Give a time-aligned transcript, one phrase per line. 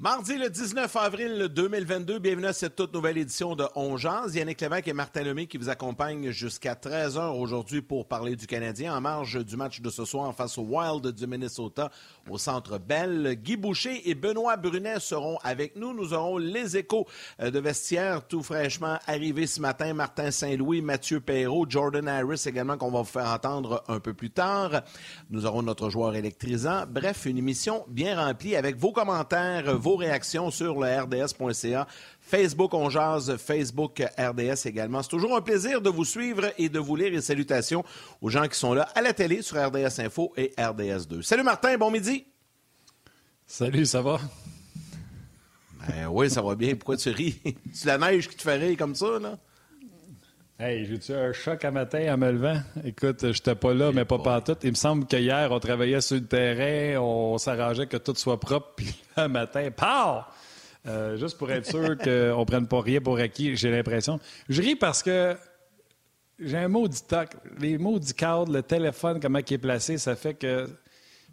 [0.00, 4.32] Mardi le 19 avril 2022, bienvenue à cette toute nouvelle édition de Ongeance.
[4.32, 8.96] Yannick Lévesque et Martin Lemay qui vous accompagnent jusqu'à 13h aujourd'hui pour parler du Canadien
[8.96, 11.90] en marge du match de ce soir face au Wild du Minnesota
[12.30, 13.40] au Centre Bell.
[13.42, 15.92] Guy Boucher et Benoît Brunet seront avec nous.
[15.92, 17.08] Nous aurons les échos
[17.40, 19.94] euh, de vestiaire tout fraîchement arrivés ce matin.
[19.94, 24.30] Martin Saint-Louis, Mathieu Perrault, Jordan Harris également qu'on va vous faire entendre un peu plus
[24.30, 24.82] tard.
[25.30, 26.84] Nous aurons notre joueur électrisant.
[26.88, 31.86] Bref, une émission bien remplie avec vos commentaires, vos réactions sur le RDS.ca.
[32.20, 35.02] Facebook On Jazz, Facebook RDS également.
[35.02, 37.84] C'est toujours un plaisir de vous suivre et de vous lire et salutations
[38.20, 41.22] aux gens qui sont là à la télé sur RDS Info et RDS 2.
[41.22, 42.26] Salut Martin, bon midi.
[43.46, 44.20] Salut, ça va?
[45.88, 46.74] Ben oui, ça va bien.
[46.74, 47.40] Pourquoi tu ris?
[47.72, 49.38] C'est la neige qui te fait rire comme ça, là?
[50.60, 52.60] Hey, j'ai eu un choc à matin en me levant?
[52.84, 54.56] Écoute, j'étais pas là, mais pas partout.
[54.64, 58.72] Il me semble qu'hier, on travaillait sur le terrain, on s'arrangeait que tout soit propre,
[58.76, 60.24] puis le matin, pow!
[60.88, 64.18] Euh, juste pour être sûr qu'on ne prenne pas rien pour acquis, j'ai l'impression.
[64.48, 65.36] Je ris parce que
[66.40, 67.28] j'ai un maudit toc.
[67.60, 70.68] Les maudits cadres, le téléphone, comment il est placé, ça fait que.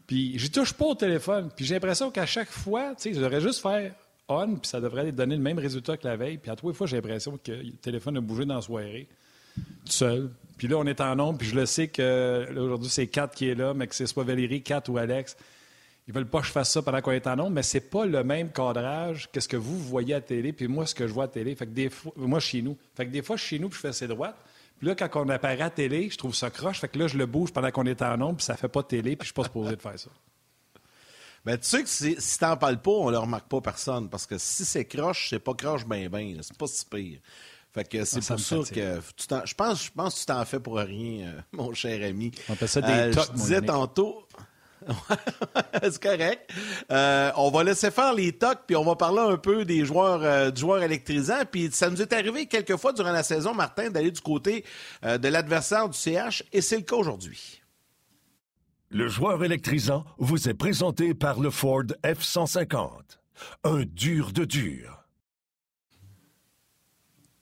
[0.05, 1.49] Puis je touche pas au téléphone.
[1.55, 3.91] Puis j'ai l'impression qu'à chaque fois, tu sais, je devrais juste faire
[4.27, 6.37] on, puis ça devrait donner le même résultat que la veille.
[6.37, 9.07] Puis à trois fois, j'ai l'impression que le téléphone a bougé dans la soirée,
[9.55, 10.29] tout seul.
[10.57, 13.49] Puis là, on est en nombre, puis je le sais que aujourd'hui, c'est Kat qui
[13.49, 15.35] est là, mais que c'est soit Valérie, Kat ou Alex.
[16.07, 18.05] Ils veulent pas que je fasse ça pendant qu'on est en nombre, mais c'est pas
[18.05, 21.13] le même cadrage que ce que vous voyez à télé, puis moi, ce que je
[21.13, 21.55] vois à télé.
[21.55, 22.77] Fait que des fois, moi, chez nous.
[22.93, 24.37] Fait que des fois, je suis chez nous, puis je fais ses droites.
[24.77, 26.79] Puis là, quand on apparaît à télé, je trouve ça croche.
[26.79, 28.83] Fait que là, je le bouge pendant qu'on est en nombre, puis ça fait pas
[28.83, 30.11] télé, puis je suis pas supposé de faire ça.
[31.45, 34.09] Mais tu sais que si, si t'en parles pas, on le remarque pas personne.
[34.09, 36.37] Parce que si c'est croche, c'est pas croche ben ben.
[36.41, 37.19] C'est pas si pire.
[37.73, 40.25] Fait que c'est Ah, pour ça que tu t'en- je pense, je pense que tu
[40.27, 42.31] t'en fais pour rien, euh, mon cher ami.
[42.49, 44.27] On appelle ça des Euh, tocs, Je mon disais tantôt.
[45.83, 46.49] c'est correct.
[46.91, 50.21] Euh, on va laisser faire les tocs, puis on va parler un peu des joueurs,
[50.23, 51.39] euh, du joueur électrisant.
[51.51, 54.63] Puis ça nous est arrivé quelques fois durant la saison, Martin, d'aller du côté
[55.03, 57.61] euh, de l'adversaire du CH, et c'est le cas aujourd'hui.
[58.91, 62.89] Le joueur électrisant vous est présenté par le Ford F-150.
[63.63, 65.03] Un dur de dur.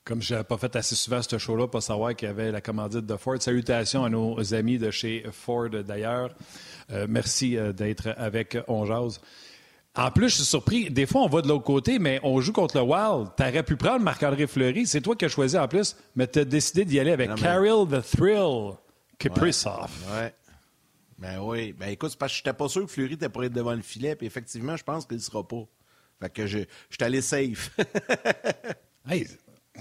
[0.04, 2.60] Comme je n'avais pas fait assez souvent ce show-là pour savoir qu'il y avait la
[2.62, 3.42] commandite de Ford.
[3.42, 6.32] Salutations à nos amis de chez Ford d'ailleurs.
[6.92, 9.22] Euh, merci euh, d'être avec On Jase.
[9.96, 10.90] En plus, je suis surpris.
[10.90, 13.30] Des fois, on va de l'autre côté, mais on joue contre le Wild.
[13.38, 14.88] Tu aurais pu prendre Marc-André Fleury.
[14.88, 17.36] C'est toi qui as choisi en plus, mais tu as décidé d'y aller avec Non,
[17.36, 18.74] mais- Carol the Thrill
[19.20, 19.92] Kaprizov.
[20.16, 20.34] Ouais.
[21.18, 21.74] Ben oui.
[21.74, 23.74] Ben écoute, c'est parce que je n'étais pas sûr que Fleury était pour être devant
[23.74, 25.64] le filet, puis effectivement, je pense qu'il ne sera pas.
[26.22, 27.76] Fait que je, je suis allé safe.
[29.06, 29.28] Hey,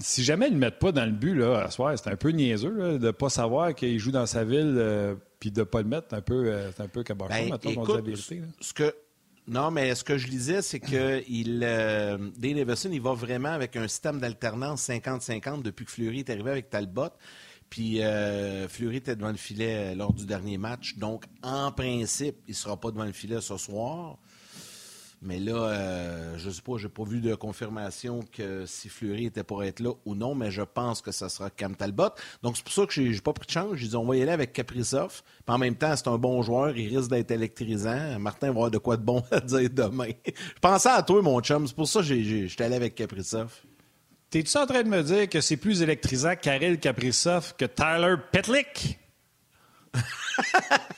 [0.01, 2.17] si jamais ils ne le mettent pas dans le but, là, à soir, c'est un
[2.17, 5.61] peu niaiseux là, de ne pas savoir qu'il joue dans sa ville euh, puis de
[5.61, 6.09] ne pas le mettre.
[6.11, 8.37] C'est un peu, euh, c'est un peu cabochon, Ben, dit écoute, la vérité.
[8.37, 8.47] là.
[8.61, 8.95] ce que
[9.49, 13.77] non, mais ce que je lisais, c'est que il, euh, Dave il va vraiment avec
[13.77, 17.11] un système d'alternance 50-50 depuis que Fleury est arrivé avec Talbot.
[17.73, 20.99] Puis euh, Fleury était devant le filet euh, lors du dernier match.
[20.99, 24.19] Donc, en principe, il ne sera pas devant le filet ce soir.
[25.23, 29.25] Mais là, euh, je ne sais pas, j'ai pas vu de confirmation que si Fleury
[29.25, 32.11] était pour être là ou non, mais je pense que ça sera Cam Talbot.
[32.43, 33.71] Donc, c'est pour ça que j'ai j'ai pas pris de chance.
[33.77, 35.23] J'ai dit, on va y aller avec Kaprizov.
[35.23, 36.77] Puis en même temps, c'est un bon joueur.
[36.77, 38.19] Il risque d'être électrisant.
[38.19, 40.11] Martin va avoir de quoi de bon à dire demain.
[40.27, 41.67] je pensais à toi, mon chum.
[41.67, 43.51] C'est pour ça que j'étais allé avec Kaprizov.
[44.33, 48.99] T'es-tu en train de me dire que c'est plus électrisant Karel Kaprizov que Tyler Petlick?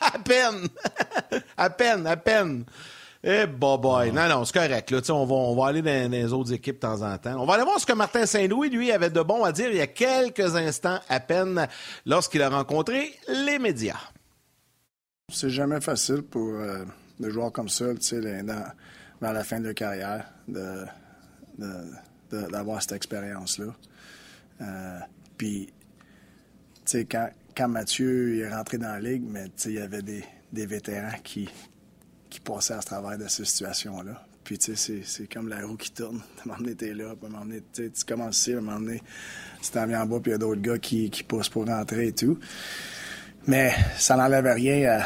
[0.01, 0.69] À peine!
[1.57, 2.65] à peine, à peine.
[3.25, 4.13] Eh, boy, boy.
[4.13, 4.91] Non, non, c'est correct.
[4.93, 5.01] Là.
[5.01, 7.19] Tu sais, On, va, on va aller dans, dans les autres équipes de temps en
[7.19, 7.41] temps.
[7.43, 9.77] On va aller voir ce que Martin Saint-Louis, lui, avait de bon à dire il
[9.79, 11.67] y a quelques instants à peine
[12.07, 13.99] lorsqu'il a rencontré les médias.
[15.33, 16.85] C'est jamais facile pour euh,
[17.19, 18.63] des joueurs comme ça, tu sais, les- dans,
[19.21, 20.85] vers la fin de leur carrière, de-
[22.51, 23.75] d'avoir cette expérience-là.
[24.61, 24.99] Euh,
[25.37, 25.73] Puis, tu
[26.85, 30.67] sais, quand, quand Mathieu est rentré dans la ligue, mais il y avait des, des
[30.67, 31.49] vétérans qui,
[32.31, 34.27] qui passaient à travers de ces situations-là.
[34.45, 36.21] Puis, tu sais, c'est, comme la roue qui tourne.
[36.39, 38.59] À un moment donné, t'es là, puis à un moment donné, tu commences ici, à
[38.59, 39.03] un moment donné,
[39.63, 41.67] tu t'en viens en bas, puis il y a d'autres gars qui, qui poussent pour
[41.67, 42.39] rentrer et tout.
[43.47, 45.01] Mais ça n'enlève rien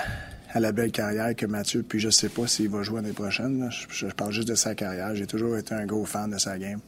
[0.55, 3.71] à, la belle carrière que Mathieu, puis je sais pas s'il va jouer l'année prochaine.
[3.71, 5.15] je parle juste de sa carrière.
[5.15, 6.81] J'ai toujours été un gros fan de sa game.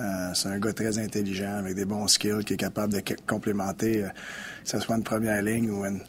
[0.00, 4.04] Euh, c'est un gars très intelligent, avec des bons skills, qui est capable de complémenter,
[4.04, 6.00] euh, que ce soit une première ligne ou une,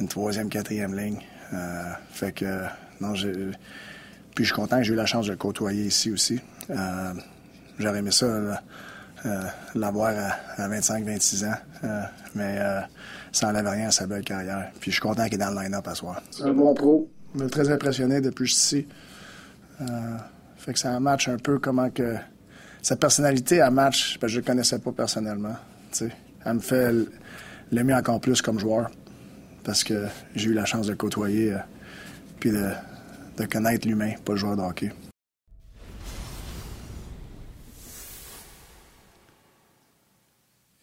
[0.00, 1.20] une troisième, quatrième ligne.
[2.10, 2.64] fait que,
[3.00, 3.32] non, j'ai.
[4.34, 6.40] Puis je suis content que j'ai eu la chance de le côtoyer ici aussi.
[7.78, 8.62] J'aurais aimé ça
[9.74, 10.14] l'avoir
[10.56, 11.56] à, 25-26 ans,
[12.34, 12.58] mais
[13.32, 14.70] ça n'enlève rien à sa belle carrière.
[14.80, 16.22] Puis je suis content qu'il est dans le line-up à soir.
[16.30, 17.10] C'est un bon pro.
[17.34, 18.88] Il m'a très impressionné depuis que je suis ici.
[20.56, 22.14] fait que un match un peu comment que
[22.82, 25.56] sa personnalité à match, je ne connaissais pas personnellement.
[26.44, 26.92] Elle me fait
[27.70, 28.90] l'aimer encore plus comme joueur
[29.64, 31.58] parce que j'ai eu la chance de le côtoyer euh,
[32.40, 34.92] puis de, connaître l'humain, pas le joueur de hockey.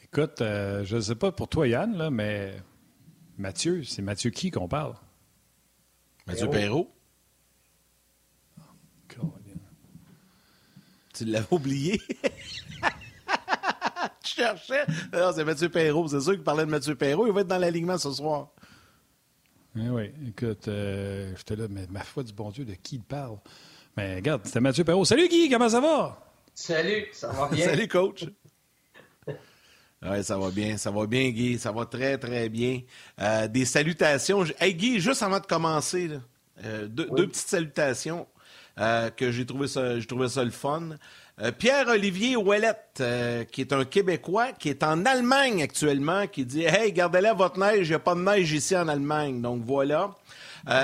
[0.03, 2.53] Écoute, euh, je ne sais pas pour toi, Yann, là, mais
[3.37, 4.93] Mathieu, c'est Mathieu qui qu'on parle?
[6.27, 6.89] Mathieu Perrault.
[11.15, 11.99] Tu l'avais oublié.
[14.23, 14.85] tu cherchais.
[15.13, 16.07] Non, c'est Mathieu Perrault.
[16.07, 17.27] C'est sûr qu'il parlait de Mathieu Perrault.
[17.27, 18.49] Il va être dans l'alignement ce soir.
[19.75, 20.11] Oui, oui.
[20.27, 23.37] Écoute, euh, j'étais là, mais ma foi du bon Dieu, de qui il parle?
[23.97, 25.05] Mais regarde, c'était Mathieu Perrault.
[25.05, 26.21] Salut Guy, comment ça va?
[26.53, 27.65] Salut, ça va bien?
[27.65, 28.25] Salut coach.
[30.07, 32.81] Oui, ça va bien, ça va bien, Guy, ça va très, très bien.
[33.19, 34.43] Euh, des salutations.
[34.59, 36.11] Hey, Guy, juste avant de commencer,
[36.63, 38.27] euh, deux, petites salutations.
[38.79, 40.89] Euh, que j'ai trouvé ça, j'ai trouvé ça le fun.
[41.41, 46.63] Euh, Pierre-Olivier Ouellette, euh, qui est un Québécois, qui est en Allemagne actuellement, qui dit
[46.63, 49.41] Hey, gardez-la votre neige, il n'y a pas de neige ici en Allemagne.
[49.41, 50.11] Donc voilà.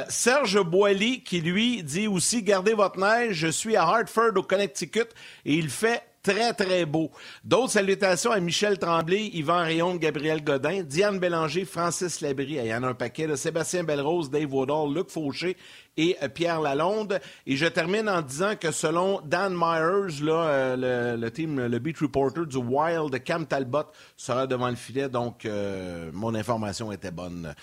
[0.09, 5.09] Serge Boily, qui lui dit aussi Gardez votre neige, je suis à Hartford, au Connecticut,
[5.43, 7.11] et il fait très, très beau.
[7.43, 12.73] D'autres salutations à Michel Tremblay, Yvan Rayon, Gabriel Godin, Diane Bélanger, Francis Labrie, il y
[12.73, 15.57] en a un paquet, de Sébastien Belrose, Dave Woodall, Luc Fauché
[15.97, 17.19] et euh, Pierre Lalonde.
[17.45, 21.97] Et je termine en disant que selon Dan Myers, là, euh, le, team, le beat
[21.99, 25.09] reporter du Wild, Cam Talbot sera devant le filet.
[25.09, 27.53] Donc, euh, mon information était bonne.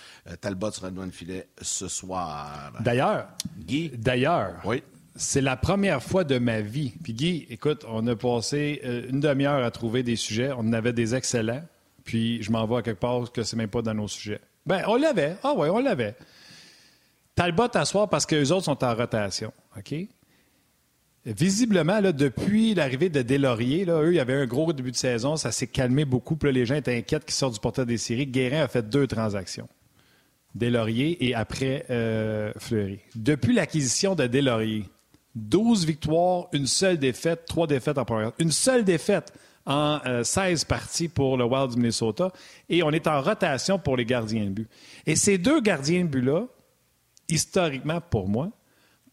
[0.40, 2.72] Talbot sera devant le filet ce soir.
[2.80, 3.28] D'ailleurs,
[3.58, 3.90] Guy?
[3.90, 4.56] D'ailleurs.
[4.64, 4.82] Oui.
[5.20, 6.92] C'est la première fois de ma vie.
[7.02, 10.52] Puis Guy, écoute, on a passé euh, une demi-heure à trouver des sujets.
[10.52, 11.62] On en avait des excellents.
[12.04, 14.40] Puis je m'en vais à quelque part que c'est même pas dans nos sujets.
[14.64, 15.36] Ben, on l'avait.
[15.42, 16.14] Ah oui, on l'avait.
[17.34, 19.52] Talbot à parce que les autres sont en rotation.
[19.76, 19.92] OK?
[21.26, 24.96] Visiblement, là, depuis l'arrivée de Delaurier, là, eux, il y avait un gros début de
[24.96, 25.36] saison.
[25.36, 26.36] Ça s'est calmé beaucoup.
[26.36, 28.28] Puis les gens étaient inquiets qu'ils sortent du portail des séries.
[28.28, 29.68] Guérin a fait deux transactions.
[30.54, 33.00] Delaurier et après euh, Fleury.
[33.16, 34.84] Depuis l'acquisition de Delaurier,
[35.34, 38.32] 12 victoires, une seule défaite, trois défaites en première.
[38.38, 39.32] Une seule défaite
[39.66, 42.32] en 16 euh, parties pour le Wild du Minnesota.
[42.68, 44.68] Et on est en rotation pour les gardiens de but.
[45.06, 46.46] Et ces deux gardiens de but-là,
[47.28, 48.50] historiquement pour moi,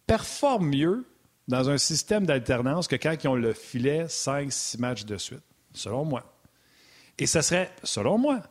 [0.08, 1.06] performent mieux
[1.48, 6.06] dans un système d'alternance que quand ils ont le filet 5-6 matchs de suite, selon
[6.06, 6.24] moi.
[7.20, 8.42] Et ce serait, selon moi,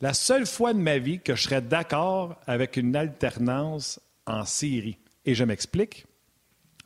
[0.00, 4.98] la seule fois de ma vie que je serais d'accord avec une alternance en série.
[5.26, 6.06] Et je m'explique.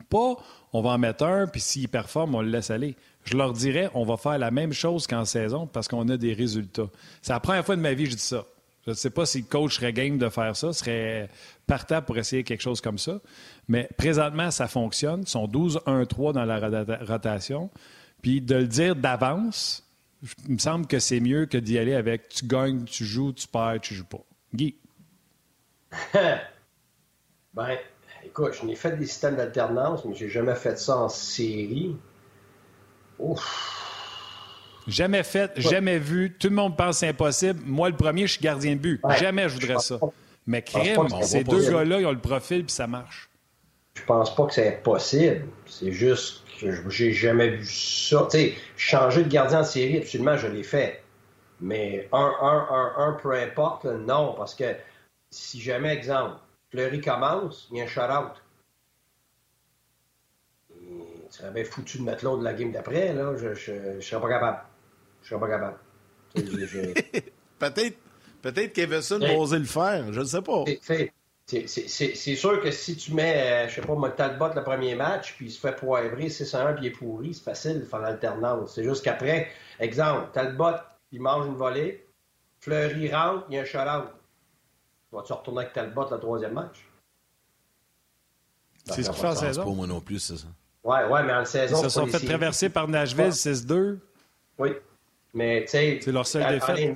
[0.09, 0.35] Pas
[0.73, 2.95] on va en mettre un, puis s'il performe, on le laisse aller.
[3.23, 6.33] Je leur dirais on va faire la même chose qu'en saison parce qu'on a des
[6.33, 6.89] résultats.
[7.21, 8.45] C'est la première fois de ma vie que je dis ça.
[8.85, 11.29] Je ne sais pas si le coach serait game de faire ça, serait
[11.65, 13.19] partant pour essayer quelque chose comme ça.
[13.67, 15.21] Mais présentement, ça fonctionne.
[15.21, 16.59] Ils sont 12-1-3 dans la
[17.03, 17.71] rotation.
[18.21, 19.83] Puis de le dire d'avance,
[20.47, 23.47] il me semble que c'est mieux que d'y aller avec tu gagnes, tu joues, tu
[23.47, 24.23] perds, tu joues pas.
[24.53, 24.75] Guy.
[26.13, 27.77] ben,
[28.37, 31.95] Écoute, je n'ai fait des systèmes d'alternance, mais j'ai jamais fait ça en série.
[33.17, 34.83] Ouf.
[34.87, 36.35] Jamais fait, jamais vu.
[36.37, 37.61] Tout le monde pense que c'est impossible.
[37.65, 39.01] Moi, le premier, je suis gardien de but.
[39.17, 40.01] jamais je voudrais ça.
[40.45, 43.29] Mais crime, ces deux gars-là, ils ont le profil puis ça marche.
[43.93, 45.45] Je pense pas que c'est impossible.
[45.65, 48.27] C'est juste que j'ai jamais vu ça.
[48.29, 51.01] Tu sais, changer de gardien en série, absolument, je l'ai fait.
[51.61, 54.75] Mais un, un, un, un, peu importe, non, parce que
[55.29, 56.35] si jamais, exemple,
[56.71, 58.39] Fleury commence, il y a un shutout.
[60.69, 63.35] Tu serais bien foutu de mettre l'autre de la game d'après, là.
[63.35, 64.59] Je, je, serais pas capable.
[65.21, 65.77] Je serais pas capable.
[67.59, 67.97] peut-être
[68.41, 70.65] peut-être qu'Everson va oser le faire, je ne sais pas.
[71.47, 75.35] C'est sûr que si tu mets, euh, je sais pas, moi, Talbot le premier match,
[75.35, 78.73] puis il se fait poivrer 6-1 puis il est pourri, c'est facile de faire l'alternance.
[78.75, 80.77] C'est juste qu'après, exemple, Talbot,
[81.11, 82.07] il mange une volée,
[82.59, 84.09] Fleury rentre, il y a un shutout.
[85.15, 86.87] Vas-tu retourner avec Talbot le troisième match?
[88.85, 89.63] C'est ce qu'il fait en saison.
[89.63, 90.47] pas moi non plus, c'est ça.
[90.83, 91.77] Oui, ouais, mais en saison.
[91.77, 93.97] Ils se sont fait traverser par Nashville 6-2.
[94.59, 94.73] Oui.
[95.33, 95.99] Mais tu sais.
[96.01, 96.95] C'est leur seule défaite.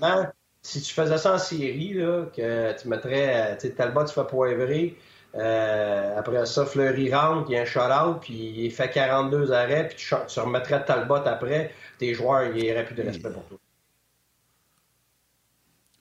[0.61, 3.57] Si tu faisais ça en série, là, que tu mettrais.
[3.57, 4.97] Tu sais, Talbot, tu fais poivrer.
[5.35, 9.87] Euh, après ça, Fleury rentre, il y a un shutout, puis il fait 42 arrêts,
[9.87, 13.45] puis tu, tu remettrais Talbot après, tes joueurs, il n'y aurait plus de respect pour
[13.45, 13.57] toi.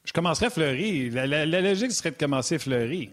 [0.08, 1.10] Je commencerais Fleury.
[1.10, 3.10] La, logique serait de commencer Fleury.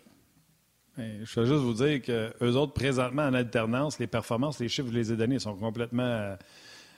[0.97, 4.87] Je veux juste vous dire que eux autres, présentement, en alternance, les performances, les chiffres
[4.87, 6.37] je les ai donnés sont complètement euh,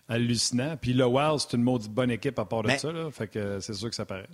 [0.08, 0.78] hallucinants.
[0.80, 2.92] Puis le Wild, c'est une maudite bonne équipe à part de ça.
[2.92, 3.10] Là.
[3.10, 4.30] Fait que c'est sûr que ça paraît.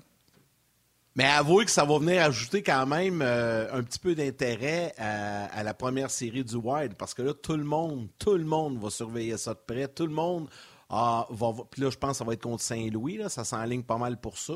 [1.16, 5.64] Mais avouez que ça va venir ajouter quand même euh, un petit peu d'intérêt à,
[5.64, 8.90] la première série du Wild, parce que là, tout le monde, tout le monde va
[8.90, 9.88] surveiller ça de près.
[9.88, 10.50] Tout le monde
[10.90, 11.54] va.
[11.72, 14.20] Puis là, je pense que ça va être contre Saint-Louis, là, ça s'enligne pas mal
[14.20, 14.56] pour ça.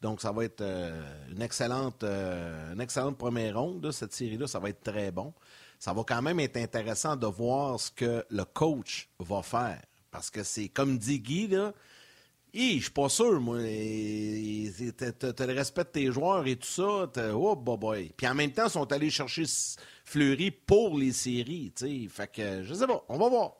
[0.00, 4.46] Donc, ça va être euh, une, excellente, euh, une excellente première ronde, cette série-là.
[4.46, 5.34] Ça va être très bon.
[5.78, 9.80] Ça va quand même être intéressant de voir ce que le coach va faire.
[10.10, 11.72] Parce que c'est comme dit Guy, là,
[12.54, 13.58] je suis pas sûr, moi.
[13.58, 17.10] Tu le respect de tes joueurs et tout ça.
[17.34, 18.12] Oh, boy.
[18.16, 19.44] Puis en même temps, ils sont allés chercher
[20.04, 21.72] Fleury pour les séries.
[21.74, 22.06] sais.
[22.08, 23.52] Fait que, je sais pas, on va voir.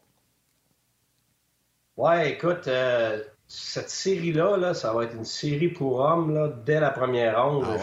[1.97, 6.81] Ouais, écoute, euh, cette série-là, là, ça va être une série pour hommes là, dès
[6.81, 7.64] la première ronde.
[7.67, 7.78] Ah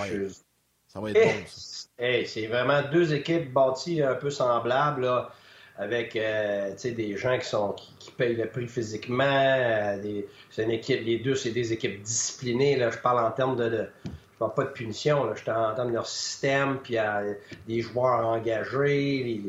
[0.87, 1.45] ça va être bon.
[1.47, 1.87] Ça.
[2.25, 5.01] c'est vraiment deux équipes bâties un peu semblables.
[5.01, 5.31] Là
[5.77, 9.25] avec euh, des gens qui sont qui, payent le prix physiquement.
[9.25, 12.77] Euh, c'est une équipe, les deux, c'est des équipes disciplinées.
[12.77, 15.71] Là, je parle en termes de, de je parle pas de punition, là, je parle
[15.71, 17.23] en termes de leur système, puis a
[17.67, 19.41] des joueurs engagés.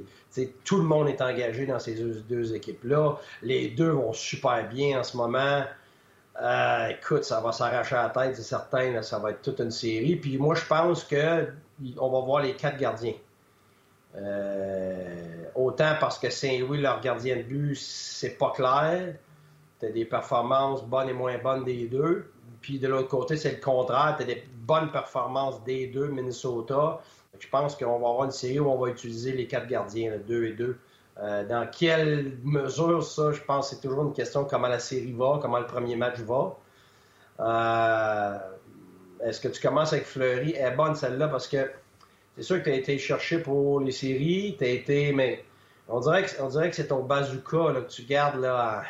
[0.64, 3.18] tout le monde est engagé dans ces deux, équipes-là.
[3.42, 5.64] Les deux vont super bien en ce moment.
[6.40, 9.02] Euh, écoute, ça va s'arracher à la tête, c'est certain.
[9.02, 10.16] ça va être toute une série.
[10.16, 11.49] Puis moi, je pense que
[11.99, 13.14] on va voir les quatre gardiens.
[14.16, 19.14] Euh, autant parce que Saint-Louis, leur gardien de but, c'est pas clair.
[19.81, 22.31] Tu as des performances bonnes et moins bonnes des deux.
[22.61, 24.14] Puis de l'autre côté, c'est le contraire.
[24.16, 27.00] Tu as des bonnes performances des deux, Minnesota.
[27.38, 30.47] Je pense qu'on va avoir une série où on va utiliser les quatre gardiens, deux
[30.47, 30.78] et deux.
[31.18, 35.38] Euh, dans quelle mesure, ça, je pense c'est toujours une question comment la série va,
[35.40, 36.56] comment le premier match va.
[37.40, 38.38] Euh,
[39.25, 40.52] est-ce que tu commences avec Fleury?
[40.52, 41.70] Est bonne celle-là parce que
[42.37, 45.42] c'est sûr que tu as été cherché pour les séries, tu été, mais
[45.88, 48.82] on dirait que, dirait que c'est ton bazooka que tu gardes là.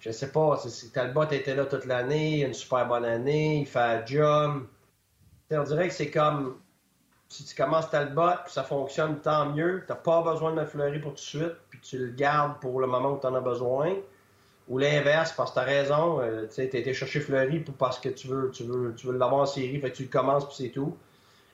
[0.00, 3.78] Je sais pas, si Talbot était là toute l'année, une super bonne année, il fait
[3.78, 4.66] un job.
[5.50, 6.56] on dirait que c'est comme
[7.28, 9.82] si tu commences Talbot, puis ça fonctionne, tant mieux.
[9.86, 12.80] Tu n'as pas besoin de Fleury pour tout de suite, puis tu le gardes pour
[12.80, 13.94] le moment où tu en as besoin.
[14.68, 18.08] Ou l'inverse, parce que tu as raison, euh, tu as été chercher Fleury parce que
[18.08, 20.56] tu veux, tu veux, tu veux l'avoir en série, fait que tu le commences, puis
[20.56, 20.96] c'est tout.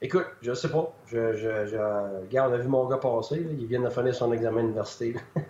[0.00, 0.92] Écoute, je sais pas.
[1.06, 1.76] Je, je, je...
[2.22, 3.46] Regarde, on a vu mon gars passer.
[3.58, 5.14] Il vient de finir son examen d'université.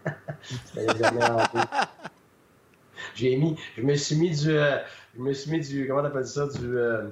[3.14, 4.78] J'ai mis, je me suis mis du, euh,
[5.16, 7.08] je me suis mis du, comment t'appelles ça, du, euh,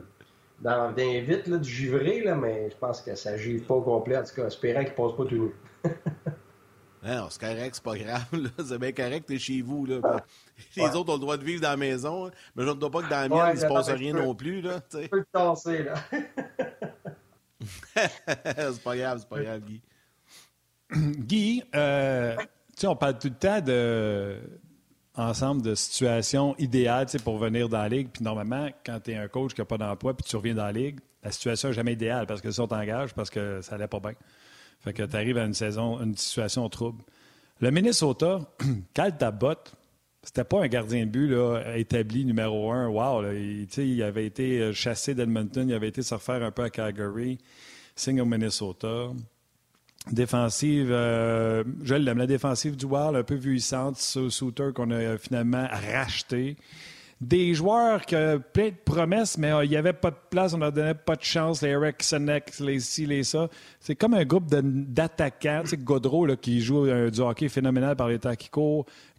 [0.61, 3.83] dans, d'un vite, là, du givré, là, mais je pense que ça givre pas au
[3.83, 4.17] complet.
[4.17, 5.55] En tout cas, espérant qu'il passe pas tout nu.
[7.03, 8.25] non, c'est correct, c'est pas grave.
[8.59, 9.87] C'est bien correct, t'es chez vous.
[9.87, 10.01] Là.
[10.77, 12.31] Les autres ont le droit de vivre dans la maison, hein.
[12.55, 14.35] mais je ne dois pas que dans la mienne, il ne se passe rien non
[14.35, 14.61] plus.
[14.61, 15.95] Là, tu peux te tasser, là.
[17.97, 19.83] c'est pas grave, c'est pas grave, Guy.
[20.93, 22.37] Guy, euh,
[22.85, 24.39] on parle tout le temps de
[25.15, 28.09] ensemble de situations idéales pour venir dans la ligue.
[28.13, 30.65] Puis normalement, quand tu es un coach qui n'a pas d'emploi puis tu reviens dans
[30.65, 33.89] la ligue, la situation n'est jamais idéale parce que ça t'engage parce que ça n'allait
[33.89, 34.15] pas bien.
[34.81, 37.03] Fait que tu arrives à une saison, une situation trouble.
[37.61, 38.41] Le Minnesota,
[38.95, 39.55] Cal Tabot,
[40.23, 41.35] c'était pas un gardien de but
[41.75, 42.89] établi numéro un.
[42.89, 43.33] Wow!
[43.33, 47.39] il, il, avait été chassé d'Edmonton, il avait été se refaire un peu à Calgary
[47.95, 49.11] signe au Minnesota.
[50.11, 55.69] Défensive, euh, je l'aime, la défensive du Wild, un peu vieillissante, Souter qu'on a finalement
[55.93, 56.57] racheté
[57.21, 60.55] des joueurs qui ont plein de promesses, mais euh, il n'y avait pas de place,
[60.55, 63.49] on ne leur donnait pas de chance, les Eric Senex, les ci, les ça.
[63.79, 65.61] C'est comme un groupe d'attaquants.
[65.65, 68.35] Tu sais, Godreau, là, qui joue un, du hockey phénoménal par les temps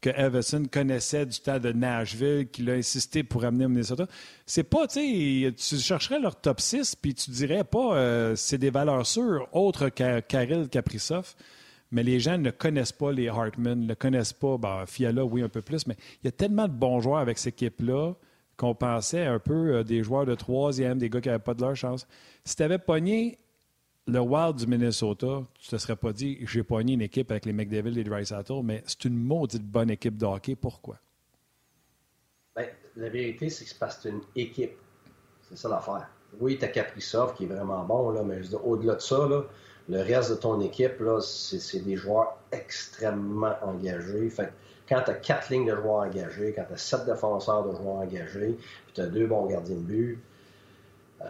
[0.01, 4.07] que Everson connaissait du temps de Nashville, qui l'a insisté pour amener au Minnesota.
[4.47, 8.57] C'est pas, tu sais, tu chercherais leur top 6, puis tu dirais pas euh, c'est
[8.57, 11.35] des valeurs sûres, autres qu'Karel Kirill Kaprizov
[11.91, 15.49] mais les gens ne connaissent pas les Hartman, ne connaissent pas, ben, Fiala, oui, un
[15.49, 18.13] peu plus, mais il y a tellement de bons joueurs avec cette équipe-là
[18.57, 21.61] qu'on pensait un peu euh, des joueurs de troisième, des gars qui n'avaient pas de
[21.61, 22.07] leur chance.
[22.45, 23.37] Si tu avais pogné
[24.07, 27.53] le Wild du Minnesota, tu te serais pas dit j'ai pogné une équipe avec les
[27.53, 30.55] McDavid et les Dreisaitl, mais c'est une maudite bonne équipe de hockey.
[30.55, 30.97] Pourquoi?
[32.55, 34.77] Ben, la vérité, c'est que c'est parce que c'est une équipe.
[35.49, 36.09] C'est ça l'affaire.
[36.39, 39.43] Oui, tu as Kaprizov qui est vraiment bon, là, mais au-delà de ça, là,
[39.89, 44.29] le reste de ton équipe, c'est des joueurs extrêmement engagés.
[44.29, 44.51] Fait
[44.87, 47.95] quand tu as quatre lignes de joueurs engagés, quand tu as sept défenseurs de joueurs
[47.95, 50.19] engagés, puis tu as deux bons gardiens de but,
[51.21, 51.25] euh,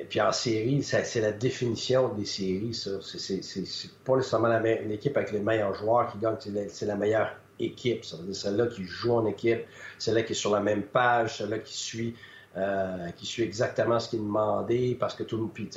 [0.00, 2.90] et puis en série, c'est la définition des séries, ça.
[3.00, 6.36] C'est pas nécessairement l'équipe avec les meilleurs joueurs qui gagne,
[6.68, 8.04] c'est la, meilleure équipe.
[8.04, 9.64] Ça veut dire celle-là qui joue en équipe,
[9.98, 12.16] celle-là qui est sur la même page, celle-là qui suit
[12.56, 15.68] euh, qui suit exactement ce qui est demandé, parce que tout le puis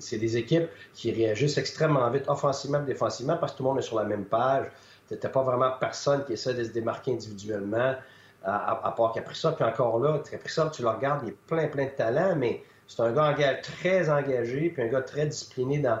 [0.00, 3.78] c'est des équipes qui réagissent extrêmement vite, offensivement et défensivement, parce que tout le monde
[3.78, 4.66] est sur la même page.
[5.08, 7.94] T'as pas vraiment personne qui essaie de se démarquer individuellement,
[8.42, 9.52] à, part ça.
[9.52, 13.02] Puis encore là, ça, tu le regardes, il est plein, plein de talent, mais c'est
[13.02, 16.00] un gars très engagé, puis un gars très discipliné dans,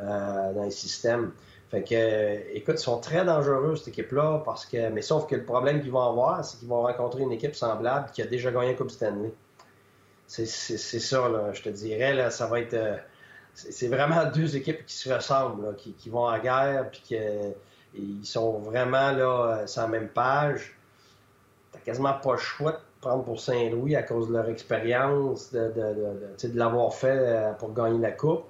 [0.00, 1.32] euh, dans les systèmes.
[1.70, 5.34] Fait que, euh, écoute, ils sont très dangereux, cette équipe-là, parce que, mais sauf que
[5.34, 8.52] le problème qu'ils vont avoir, c'est qu'ils vont rencontrer une équipe semblable qui a déjà
[8.52, 9.32] gagné la Coupe Stanley.
[10.26, 12.74] C'est ça, là, je te dirais, là, ça va être.
[12.74, 12.96] Euh,
[13.54, 19.12] c'est vraiment deux équipes qui se ressemblent, qui, vont en guerre, puis qu'ils sont vraiment
[19.12, 20.76] là, sur la même page.
[21.72, 25.72] T'as quasiment pas le choix de prendre pour Saint-Louis à cause de leur expérience, de,
[25.74, 28.44] de, de l'avoir fait pour gagner la Coupe.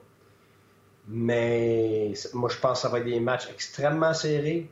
[1.09, 4.69] Mais moi, je pense que ça va être des matchs extrêmement serrés.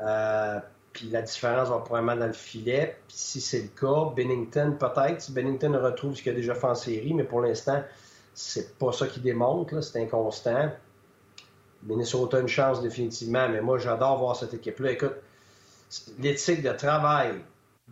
[0.00, 0.58] Euh,
[0.96, 2.96] puis la différence va probablement dans le filet.
[3.06, 6.66] Puis si c'est le cas, Bennington, peut-être, si Bennington retrouve ce qu'il a déjà fait
[6.66, 7.82] en série, mais pour l'instant,
[8.32, 10.72] c'est pas ça qui démontre, c'est inconstant.
[11.82, 14.92] Minnesota a une chance définitivement, mais moi, j'adore voir cette équipe-là.
[14.92, 15.16] Écoute,
[16.18, 17.34] l'éthique de travail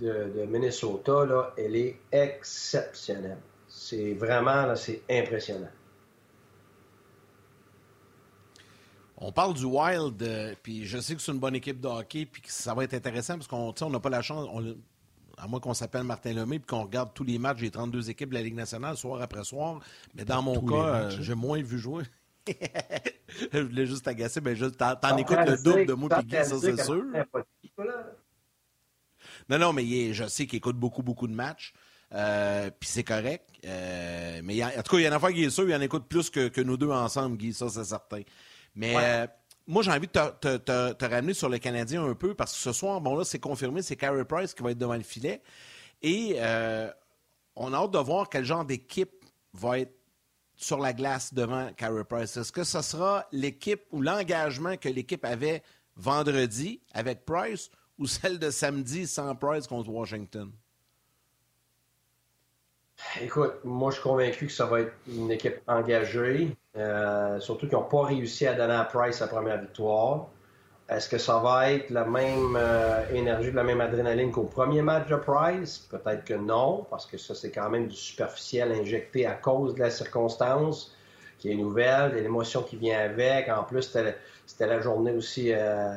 [0.00, 3.38] de, de, Minnesota, là, elle est exceptionnelle.
[3.68, 5.68] C'est vraiment, c'est impressionnant.
[9.16, 12.26] On parle du Wild, euh, puis je sais que c'est une bonne équipe de hockey,
[12.26, 14.48] puis que ça va être intéressant parce qu'on n'a pas la chance,
[15.38, 18.30] à moins qu'on s'appelle Martin Lemay, puis qu'on regarde tous les matchs des 32 équipes
[18.30, 19.80] de la Ligue nationale, soir après soir.
[20.14, 21.10] Mais dans mon cas, euh, hein.
[21.20, 22.04] j'ai moins vu jouer.
[23.52, 26.58] je voulais juste agacer, mais ben, t'en écoutes le double de moi puis Guy, ça
[26.58, 27.04] c'est sûr.
[29.48, 31.72] Non, non, mais je sais qu'il écoute beaucoup, beaucoup de matchs.
[32.12, 33.48] Euh, puis c'est correct.
[33.62, 36.06] mais en tout cas, il y en a fois qui est sûr, il en écoute
[36.08, 38.22] plus que, que nous deux ensemble, Guy, ça c'est certain.
[38.74, 39.26] Mais euh,
[39.66, 43.00] moi, j'ai envie de te, ramener sur le Canadien un peu parce que ce soir,
[43.00, 45.42] bon là, c'est confirmé, c'est Carey Price qui va être devant le filet.
[46.02, 46.90] Et euh,
[47.56, 49.12] on a hâte de voir quel genre d'équipe
[49.52, 49.94] va être
[50.56, 52.36] sur la glace devant Carey Price.
[52.36, 55.62] Est-ce que ce sera l'équipe ou l'engagement que l'équipe avait
[55.96, 60.52] vendredi avec Price ou celle de samedi sans Price contre Washington?
[63.20, 67.76] Écoute, moi, je suis convaincu que ça va être une équipe engagée, euh, surtout qu'ils
[67.76, 70.26] n'ont pas réussi à donner à Price sa première victoire.
[70.88, 75.08] Est-ce que ça va être la même euh, énergie, la même adrénaline qu'au premier match
[75.08, 75.78] de Price?
[75.90, 79.80] Peut-être que non, parce que ça, c'est quand même du superficiel injecté à cause de
[79.80, 80.94] la circonstance
[81.38, 83.48] qui est nouvelle, de l'émotion qui vient avec.
[83.48, 83.82] En plus,
[84.46, 85.94] c'était la journée aussi euh,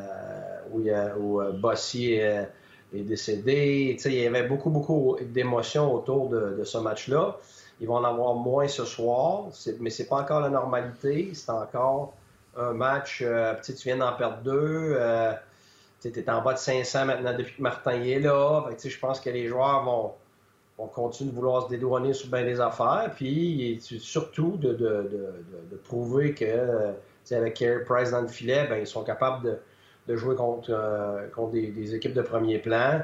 [0.71, 0.87] où,
[1.19, 2.19] où Bossy
[2.93, 3.97] est décédé.
[4.05, 7.37] il y avait beaucoup, beaucoup d'émotions autour de, ce match-là.
[7.79, 9.45] Ils vont en avoir moins ce soir,
[9.79, 11.31] mais c'est pas encore la normalité.
[11.33, 12.15] C'est encore
[12.57, 13.21] un match.
[13.23, 14.95] Euh, tu viens d'en perdre deux.
[14.95, 15.33] Euh,
[16.01, 18.65] tu es en bas de 500 maintenant depuis que Martin est là.
[18.83, 20.13] je pense que les joueurs vont,
[20.77, 23.11] vont, continuer de vouloir se dédouaner sur bien des affaires.
[23.15, 26.93] Puis surtout de, de, prouver que
[27.31, 29.57] avec Carey Price dans le filet, ben, ils sont capables de
[30.07, 33.01] de jouer contre, euh, contre des, équipes de premier plan.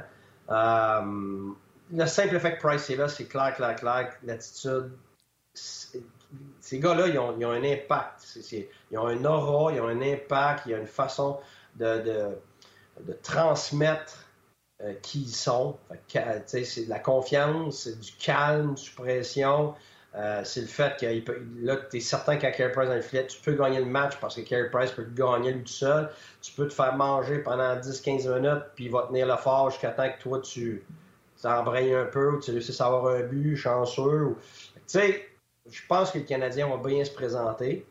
[0.50, 1.52] Euh,
[1.92, 4.14] le simple fait que Price est là, c'est clair, clair, clair.
[4.24, 4.92] L'attitude.
[5.54, 8.40] Ces gars-là, ils ont, un impact.
[8.92, 11.40] ils ont un aura, ils ont un impact, il y a une façon
[11.76, 12.02] de,
[13.02, 14.26] de, transmettre
[14.82, 15.78] euh, qui ils sont.
[16.46, 19.76] C'est de la confiance, c'est du calme, du pression.
[20.16, 23.26] Euh, c'est le fait que là, tu es certain qu'à Carey Price dans le filet,
[23.26, 26.10] tu peux gagner le match parce que Carey Price peut te gagner lui tout seul.
[26.42, 29.90] Tu peux te faire manger pendant 10-15 minutes, puis il va tenir le fort jusqu'à
[29.90, 30.84] temps que toi, tu
[31.42, 34.36] t'embrayes un peu, ou tu réussis à avoir un but chanceux.
[34.76, 35.26] Tu sais,
[35.70, 37.86] je pense que le Canadien va bien se présenter.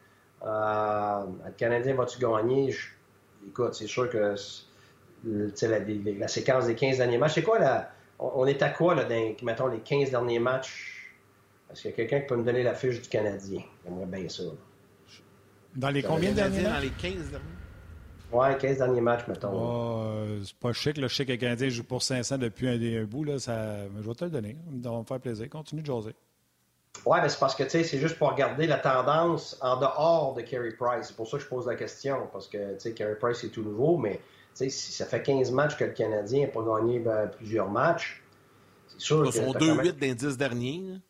[0.44, 2.74] Euh, le Canadien va-tu gagner?
[3.48, 4.36] Écoute, c'est sûr que
[5.24, 5.78] la,
[6.18, 7.90] la, séquence des 15 derniers matchs, c'est quoi là?
[8.18, 10.91] On, est à quoi là, dans, mettons, les 15 derniers matchs?
[11.72, 13.62] Est-ce qu'il y a quelqu'un qui peut me donner la fiche du Canadien?
[13.84, 14.42] J'aimerais bien ça.
[15.74, 17.46] Dans les combien de derniers Dans les 15 derniers?
[18.30, 19.50] Ouais, 15 derniers matchs, mettons.
[19.54, 20.96] Euh, c'est pas chic.
[20.96, 21.06] Là.
[21.06, 23.24] Je sais que le Canadien joue pour 500 depuis un, bout.
[23.24, 23.86] Là, ça...
[23.88, 24.56] Je vais te le donner.
[24.82, 25.48] Ça va me faire plaisir.
[25.48, 26.14] Continue de jaser.
[27.06, 30.72] Oui, mais c'est parce que c'est juste pour regarder la tendance en dehors de Carey
[30.78, 31.08] Price.
[31.08, 32.28] C'est pour ça que je pose la question.
[32.32, 34.20] Parce que Carey Price est tout nouveau, mais
[34.54, 38.22] si ça fait 15 matchs que le Canadien n'a pas gagné ben, plusieurs matchs,
[38.88, 41.00] c'est sûr Ils sont 2-8 dans les 10 derniers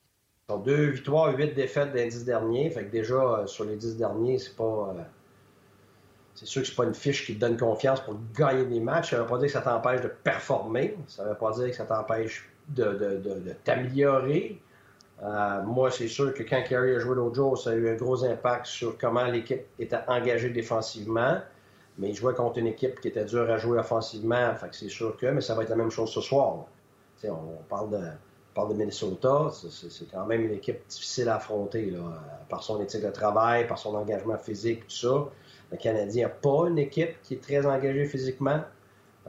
[0.58, 2.70] deux victoires, huit défaites les dix derniers.
[2.70, 4.94] Fait que déjà, euh, sur les dix derniers, c'est pas.
[4.96, 5.02] Euh,
[6.34, 9.10] c'est sûr que c'est pas une fiche qui te donne confiance pour gagner des matchs.
[9.10, 10.96] Ça veut pas dire que ça t'empêche de performer.
[11.06, 14.60] Ça veut pas dire que ça t'empêche de, t'améliorer.
[15.22, 17.94] Euh, moi, c'est sûr que quand Kerry a joué l'autre jour, ça a eu un
[17.94, 21.38] gros impact sur comment l'équipe était engagée défensivement.
[21.98, 24.54] Mais il jouait contre une équipe qui était dure à jouer offensivement.
[24.54, 26.64] Fait que c'est sûr que, mais ça va être la même chose ce soir.
[27.24, 28.00] On parle de
[28.54, 32.00] parle de Minnesota, c'est quand même une équipe difficile à affronter, là,
[32.48, 35.24] par son éthique de travail, par son engagement physique, tout ça.
[35.70, 38.60] Le Canadien n'a pas une équipe qui est très engagée physiquement.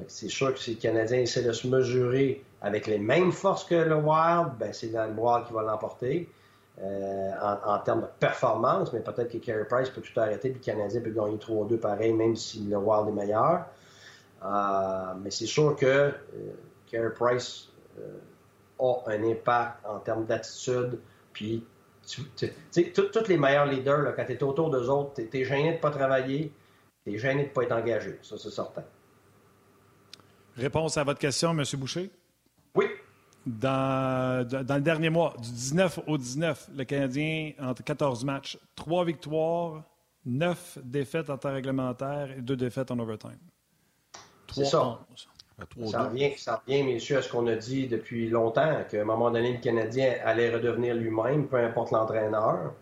[0.08, 3.76] C'est sûr que si le Canadien essaie de se mesurer avec les mêmes forces que
[3.76, 6.30] le Wild, ben c'est le Wild qui va l'emporter.
[6.82, 10.66] Euh, en, termes de performance, mais peut-être que Carey Price peut tout arrêter, puis le
[10.74, 13.66] Canadien peut gagner 3-2 pareil, même si le Wild est meilleur.
[14.44, 16.12] Euh, mais c'est sûr que euh,
[16.88, 17.70] Carey Price
[18.84, 21.00] a un impact en termes d'attitude,
[21.32, 21.66] puis
[22.06, 22.22] tu
[22.72, 25.70] sais, tous les meilleurs leaders, là, quand tu es autour d'eux autres, tu es, gêné
[25.70, 26.52] de ne pas travailler,
[27.06, 28.20] tu es gêné de ne pas être engagé.
[28.22, 28.84] Ça, c'est certain.
[30.58, 31.64] Réponse à votre question, M.
[31.78, 32.12] Boucher?
[32.76, 32.86] Oui.
[33.46, 39.06] Dans, dans, le dernier mois, du 19 au 19, le Canadien, entre 14 matchs, 3
[39.06, 39.84] victoires,
[40.26, 43.40] 9 défaites en temps réglementaire et 2 défaites en overtime.
[44.54, 45.00] C'est ça.
[45.86, 49.32] Ça revient, ça revient, messieurs, à ce qu'on a dit depuis longtemps, qu'à un moment
[49.32, 52.74] donné, le Canadien allait redevenir lui-même, peu importe l'entraîneur.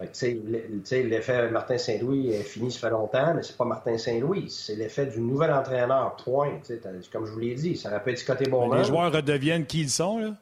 [0.00, 5.06] L'effet Martin Saint-Louis est fini, ça fait longtemps, mais c'est pas Martin Saint-Louis, c'est l'effet
[5.06, 6.60] du nouvel entraîneur, point.
[7.12, 8.78] Comme je vous l'ai dit, ça aurait pu être Scotty Bowman.
[8.78, 10.34] Les joueurs redeviennent qui ils sont, là?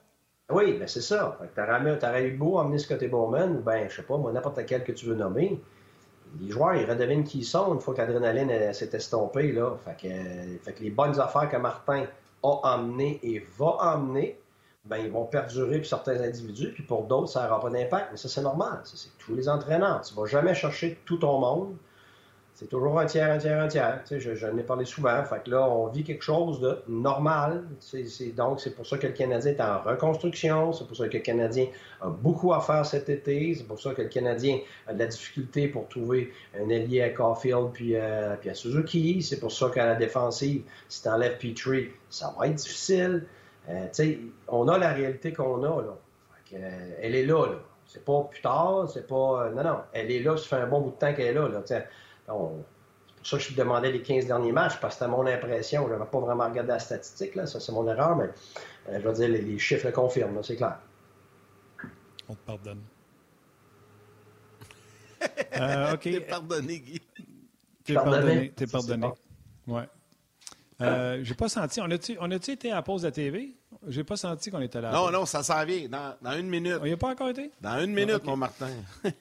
[0.49, 1.37] Oui, ben c'est ça.
[1.55, 4.83] Tu aurais eu beau emmener Scotty Bowman, ou ben, je sais pas, moi, n'importe lequel
[4.83, 5.59] que tu veux nommer
[6.39, 9.51] les joueurs, ils redeviennent qui ils sont une fois que l'adrénaline s'est estompée.
[9.51, 9.75] Là.
[9.85, 12.05] Fait que, les bonnes affaires que Martin
[12.43, 14.39] a emmenées et va emmener,
[14.85, 18.07] ben, ils vont perdurer pour certains individus, puis pour d'autres, ça n'aura pas d'impact.
[18.11, 18.81] Mais ça, c'est normal.
[18.83, 20.01] C'est tous les entraîneurs.
[20.01, 21.75] Tu ne vas jamais chercher tout ton monde.
[22.61, 24.01] C'est toujours un tiers, un tiers, un tiers.
[24.03, 25.23] Tu sais, je, je ai parlé souvent.
[25.25, 27.63] Fait que là, on vit quelque chose de normal.
[27.79, 30.71] C'est, donc, c'est pour ça que le Canadien est en reconstruction.
[30.71, 31.65] C'est pour ça que le Canadien
[32.01, 33.55] a beaucoup à faire cet été.
[33.55, 37.09] C'est pour ça que le Canadien a de la difficulté pour trouver un allié à
[37.09, 39.23] Caulfield puis, euh, à Suzuki.
[39.23, 43.25] C'est pour ça qu'à la défensive, si tu enlèves Petrie, ça va être difficile.
[43.69, 45.81] Euh, tu sais, on a la réalité qu'on a.
[45.81, 45.97] Là.
[46.45, 46.69] Fait euh,
[47.01, 47.43] elle est là.
[47.47, 47.55] là.
[47.87, 49.49] C'est pas plus tard, c'est pas.
[49.49, 49.77] non, non.
[49.93, 51.49] Elle est là, ça fait un bon bout de temps qu'elle est là
[52.31, 55.25] c'est pour ça que je te demandais les 15 derniers matchs, parce que c'était mon
[55.27, 55.87] impression.
[55.87, 57.45] Je n'avais pas vraiment regardé la statistique, là.
[57.45, 58.29] ça c'est mon erreur, mais
[58.89, 60.79] euh, je veux dire, les, chiffres le confirment, c'est clair.
[62.27, 62.81] On te pardonne.
[65.59, 66.01] euh, OK.
[66.01, 67.01] T'es pardonné, Guy.
[67.83, 68.51] T'es pardonné?
[68.55, 69.07] T'es pardonné.
[69.67, 69.87] Ouais.
[70.81, 71.79] Euh, j'ai pas senti.
[71.79, 73.55] On a-tu on a été à la pause de la TV?
[73.87, 74.91] J'ai pas senti qu'on était là.
[74.91, 75.87] Non, non, ça s'en vient.
[75.87, 76.77] Dans, dans, une minute.
[76.81, 77.51] On n'y a pas encore été?
[77.61, 78.69] Dans une minute, ah, mon Martin.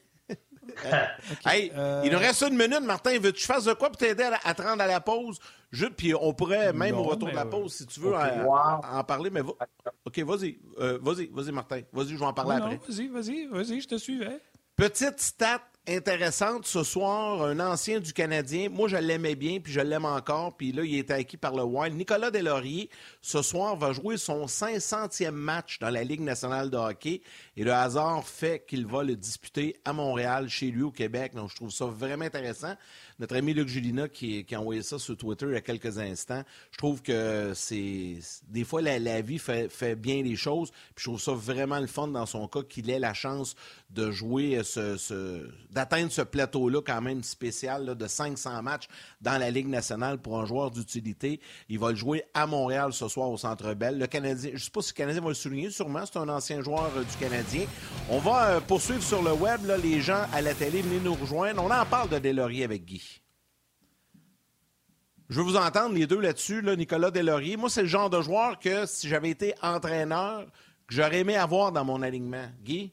[1.44, 3.12] Hey, euh, il nous reste une minute, Martin.
[3.18, 5.38] Veux-tu que je fasse de quoi pour t'aider à, te rendre à la pause?
[5.70, 9.30] Juste, puis on pourrait, même au retour de la pause, si tu veux, en, parler.
[9.30, 10.58] Mais OK, vas-y.
[10.78, 11.80] Euh, vas-y, vas-y, Martin.
[11.92, 12.80] Vas-y, je vais en parler après.
[12.88, 14.40] Vas-y, vas-y, vas-y, je te suivais.
[14.76, 18.68] Petite stat intéressante ce soir, un ancien du Canadien.
[18.68, 20.56] Moi, je l'aimais bien, puis je l'aime encore.
[20.56, 21.96] Puis là, il est acquis par le Wild.
[21.96, 22.90] Nicolas Delaurier,
[23.20, 27.22] ce soir, va jouer son 500e match dans la Ligue nationale de hockey.
[27.56, 31.34] Et le hasard fait qu'il va le disputer à Montréal, chez lui au Québec.
[31.34, 32.74] Donc, je trouve ça vraiment intéressant
[33.20, 36.42] notre ami Luc Julina qui, a envoyé ça sur Twitter il y a quelques instants.
[36.72, 38.16] Je trouve que c'est
[38.48, 40.70] des fois la, vie fait, bien les choses.
[40.94, 43.54] Puis je trouve ça vraiment le fun dans son cas qu'il ait la chance
[43.90, 48.88] de jouer ce, d'atteindre ce plateau-là quand même spécial de 500 matchs
[49.20, 51.40] dans la Ligue nationale pour un joueur d'utilité.
[51.68, 53.98] Il va le jouer à Montréal ce soir au Centre Bell.
[53.98, 56.28] Le Canadien, je ne sais pas si le Canadien va le souligner, sûrement, c'est un
[56.28, 57.66] ancien joueur euh, du Canadien.
[58.08, 61.62] On va euh, poursuivre sur le web, les gens à la télé, venez nous rejoindre.
[61.62, 63.09] On en parle de Delaurier avec Guy.
[65.30, 67.56] Je veux vous entendre les deux là-dessus, là, Nicolas Delaurier.
[67.56, 70.44] Moi, c'est le genre de joueur que si j'avais été entraîneur,
[70.88, 72.46] que j'aurais aimé avoir dans mon alignement.
[72.64, 72.92] Guy?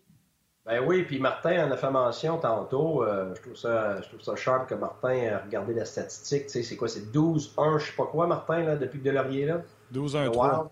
[0.63, 3.03] Ben oui, puis Martin en a fait mention tantôt.
[3.03, 6.43] Euh, je, trouve ça, je trouve ça sharp que Martin a regardé la statistique.
[6.43, 6.87] Tu sais, c'est quoi?
[6.87, 9.61] C'est 12-1, je sais pas quoi, Martin, là, depuis que Delaurier est là?
[9.95, 10.67] 12-1-3.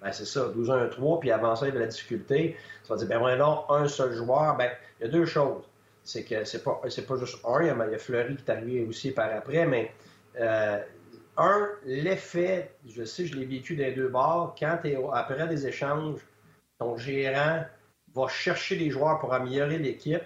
[0.00, 2.56] Ben, c'est ça, 12-1-3, puis avant ça, il y avait la difficulté.
[2.84, 4.56] Tu vas dire, ben ouais, non, un seul joueur.
[4.56, 5.64] Ben, il y a deux choses.
[6.04, 8.86] C'est que c'est pas, c'est pas juste un, il y a Fleury qui est arrivé
[8.86, 9.90] aussi par après, mais
[10.40, 10.82] euh,
[11.36, 16.20] un, l'effet, je sais, je l'ai vécu des deux bords, quand es après des échanges,
[16.78, 17.64] ton gérant
[18.14, 20.22] va chercher des joueurs pour améliorer l'équipe.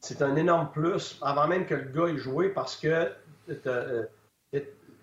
[0.00, 3.10] C'est un énorme plus avant même que le gars ait joué parce que
[3.66, 4.06] euh,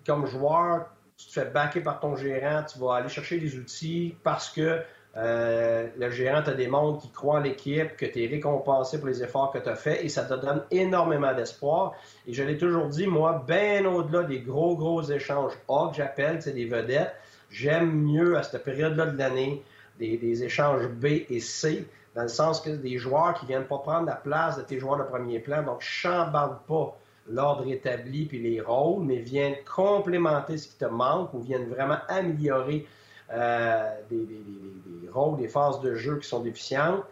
[0.06, 4.16] comme joueur, tu te fais backer par ton gérant, tu vas aller chercher des outils
[4.22, 4.82] parce que
[5.16, 9.22] euh, le gérant te démontre qu'il croit en l'équipe, que tu es récompensé pour les
[9.22, 11.92] efforts que tu as faits et ça te donne énormément d'espoir.
[12.26, 16.42] Et je l'ai toujours dit, moi, bien au-delà des gros, gros échanges A que j'appelle,
[16.42, 17.14] c'est des vedettes,
[17.48, 19.62] j'aime mieux à cette période-là de l'année
[19.98, 24.06] des, échanges B et C, dans le sens que des joueurs qui viennent pas prendre
[24.06, 26.98] la place de tes joueurs de premier plan, donc chambarde pas
[27.28, 31.98] l'ordre établi puis les rôles, mais viennent complémenter ce qui te manque ou viennent vraiment
[32.08, 32.86] améliorer
[33.30, 37.04] des, rôles, des phases de jeu qui sont déficientes.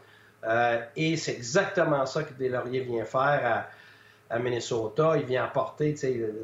[0.97, 3.67] et c'est exactement ça que Delaurier vient faire
[4.31, 5.19] à, Minnesota.
[5.19, 5.95] Il vient apporter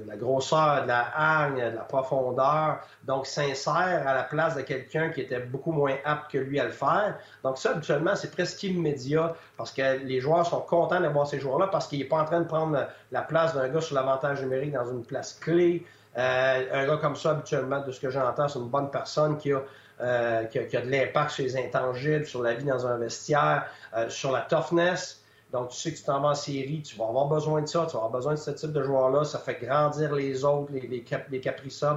[0.06, 2.80] la grosseur, de la hargne, de la profondeur.
[3.04, 6.64] Donc, s'insère à la place de quelqu'un qui était beaucoup moins apte que lui à
[6.64, 7.18] le faire.
[7.42, 11.68] Donc, ça, habituellement, c'est presque immédiat parce que les joueurs sont contents d'avoir ces joueurs-là
[11.68, 14.72] parce qu'il n'est pas en train de prendre la place d'un gars sur l'avantage numérique
[14.72, 15.86] dans une place clé.
[16.16, 19.52] Euh, un gars comme ça, habituellement, de ce que j'entends, c'est une bonne personne qui
[19.52, 19.62] a,
[20.00, 23.66] euh, qui a, de l'impact sur les intangibles, sur la vie dans un vestiaire,
[23.96, 25.22] euh, sur la toughness.
[25.52, 27.86] Donc, tu sais que tu t'en vas en série, tu vas avoir besoin de ça,
[27.86, 29.24] tu vas avoir besoin de ce type de joueurs-là.
[29.24, 31.04] Ça fait grandir les autres, les, les,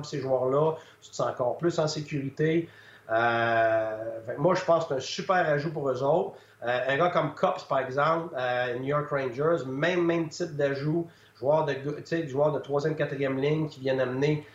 [0.03, 0.75] ces joueurs-là.
[1.01, 2.69] Tu te sens encore plus en sécurité.
[3.09, 6.37] Moi, je pense que c'est un super ajout pour eux autres.
[6.61, 8.33] Un gars comme Cops, par exemple,
[8.79, 11.09] New York Rangers, même, même type d'ajout.
[11.41, 14.45] Joueur de, joueur de troisième, quatrième ligne qui viennent amener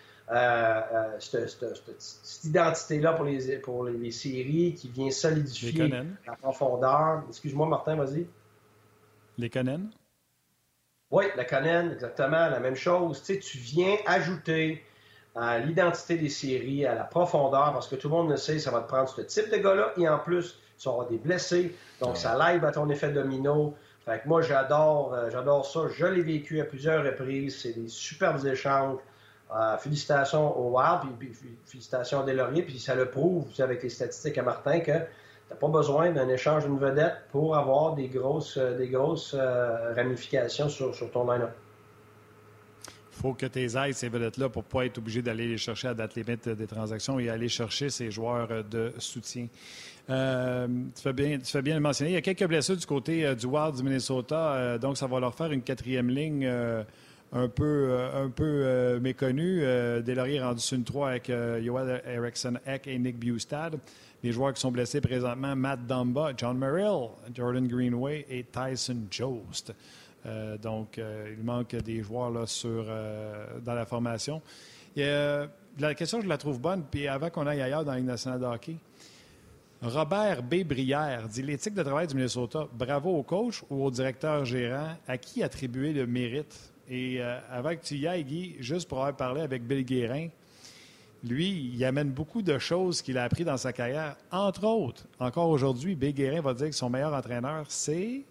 [1.18, 1.49] cette,
[1.99, 7.25] cette, identité-là pour les, pour les, séries, qui vient solidifier la profondeur.
[7.29, 8.27] Excuse-moi, Martin, vas-y.
[9.37, 9.90] Les canons?
[11.11, 13.22] Oui, la canon, exactement, la même chose.
[13.22, 14.83] Tu sais, tu viens ajouter
[15.37, 18.70] à l'identité des séries, à la profondeur, parce que tout le monde le sait, ça
[18.70, 22.16] va te prendre ce type de gars-là, et en plus, tu auras des blessés, donc
[22.16, 23.75] ça live à ton effet domino.
[24.07, 25.81] Fait que moi, j'adore, euh, j'adore ça.
[25.92, 27.62] Je l'ai vécu à plusieurs reprises.
[27.62, 28.99] C'est des superbes échanges.
[29.55, 31.33] Euh, félicitations au Wild, puis,
[31.64, 34.99] félicitations à Delaurier, puis ça le prouve, avec les statistiques à Martin, que tu
[35.51, 40.69] n'as pas besoin d'un échange d'une vedette pour avoir des grosses, euh, des grosses ramifications
[40.69, 41.51] sur, ton line-up.
[43.12, 45.88] Il faut que tu aies ces vedettes-là pour ne pas être obligé d'aller les chercher
[45.88, 49.47] à date limite des transactions et aller chercher ces joueurs de soutien.
[50.09, 52.12] Euh, tu, fais bien, tu fais bien le mentionner.
[52.12, 55.35] Il y a quelques blessures du côté du Wild du Minnesota, donc ça va leur
[55.35, 59.61] faire une quatrième ligne un peu, un peu méconnue.
[59.61, 63.79] Delaurier est rendu sur une 3 avec Yoel Erickson Eck et Nick Bustad.
[64.23, 69.73] Les joueurs qui sont blessés présentement, Matt Dumba, John Merrill, Jordan Greenway et Tyson Jost.
[70.27, 74.42] Euh, donc, euh, il manque des joueurs là, sur, euh, dans la formation.
[74.97, 78.47] la question, je la trouve bonne, puis avant qu'on aille ailleurs dans la nationale de
[78.47, 78.77] hockey,
[79.88, 80.64] Robert B.
[80.64, 82.66] Brière dit l'éthique de travail du Minnesota.
[82.72, 84.96] Bravo au coach ou au directeur gérant.
[85.07, 86.72] À qui attribuer le mérite?
[86.88, 90.29] Et avant que tu y ailles, Guy, juste pour avoir parlé avec Bill Guérin,
[91.22, 94.16] lui, il amène beaucoup de choses qu'il a appris dans sa carrière.
[94.31, 96.07] Entre autres, encore aujourd'hui, B.
[96.07, 98.22] Guérin va dire que son meilleur entraîneur, c'est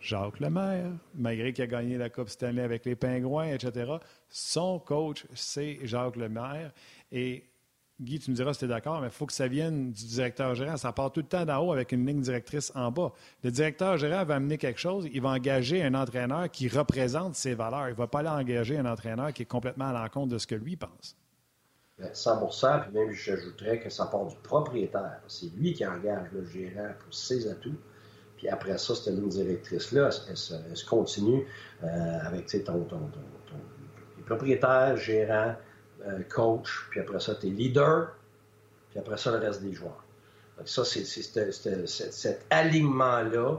[0.00, 3.92] Jacques Lemaire, malgré qu'il a gagné la Coupe Stanley avec les Pingouins, etc.
[4.28, 6.72] Son coach, c'est Jacques Lemaire.
[7.10, 7.44] Et
[8.02, 10.06] Guy, tu me diras si tu es d'accord, mais il faut que ça vienne du
[10.06, 10.76] directeur gérant.
[10.76, 13.12] Ça part tout le temps d'en haut avec une ligne directrice en bas.
[13.44, 17.54] Le directeur gérant va amener quelque chose, il va engager un entraîneur qui représente ses
[17.54, 17.88] valeurs.
[17.88, 20.46] Il ne va pas aller engager un entraîneur qui est complètement à l'encontre de ce
[20.46, 21.16] que lui pense.
[22.12, 22.48] 100
[22.80, 25.20] puis même j'ajouterais que ça part du propriétaire.
[25.28, 27.78] C'est lui qui engage le gérant pour ses atouts.
[28.36, 31.46] Puis après ça, cette ligne directrice-là, elle, se continue
[31.84, 33.20] euh, avec ton, ton, ton,
[34.16, 35.71] les propriétaires, gérants, euh,
[36.28, 38.08] coach, puis après ça, tes leaders,
[38.90, 40.04] puis après ça, le reste des joueurs.
[40.58, 43.56] Donc ça, c'est cet alignement-là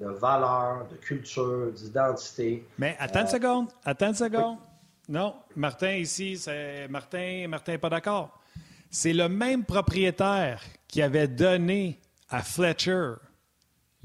[0.00, 2.66] de valeurs, de culture, d'identité.
[2.78, 4.58] Mais attends une euh, seconde, attends une seconde.
[5.08, 8.38] Non, Martin ici, c'est Martin, Martin pas d'accord.
[8.90, 13.14] C'est le même propriétaire qui avait donné à Fletcher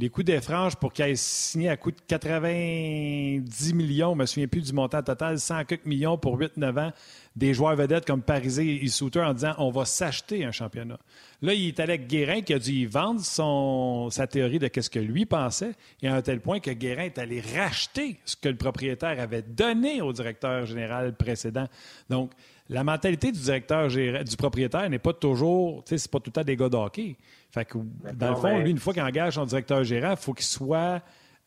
[0.02, 4.22] les coups des franges pour qu'il ait signé à coût de 90 millions, je ne
[4.22, 6.92] me souviens plus du montant total, 100 millions pour 8-9 ans,
[7.36, 11.00] des joueurs vedettes comme Parisé et Souter en disant on va s'acheter un championnat.
[11.42, 14.70] Là, il est allé avec Guérin qui a dû y vendre son, sa théorie de
[14.80, 18.36] ce que lui pensait, et à un tel point que Guérin est allé racheter ce
[18.36, 21.68] que le propriétaire avait donné au directeur général précédent.
[22.10, 22.32] Donc,
[22.70, 26.34] la mentalité du directeur du propriétaire n'est pas toujours, tu sais, c'est pas tout le
[26.34, 27.18] temps des gars d'hockey.
[27.50, 27.78] Fait que,
[28.14, 31.02] dans le fond, lui, une fois qu'il engage son directeur gérant, il faut qu'il soit.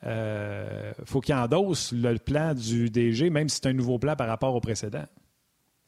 [0.06, 4.28] Euh, faut qu'il endosse le plan du DG, même si c'est un nouveau plan par
[4.28, 5.06] rapport au précédent.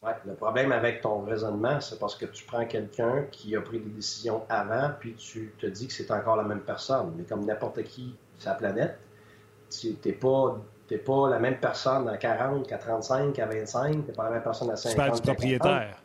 [0.03, 3.91] Le problème avec ton raisonnement, c'est parce que tu prends quelqu'un qui a pris des
[3.91, 7.15] décisions avant, puis tu te dis que c'est encore la même personne.
[7.17, 8.99] Mais comme n'importe qui sur la planète,
[9.71, 10.61] tu n'es pas,
[11.05, 14.43] pas la même personne à 40, à 35, à 25, tu n'es pas la même
[14.43, 14.93] personne à 50.
[14.93, 16.03] Tu parles du propriétaire.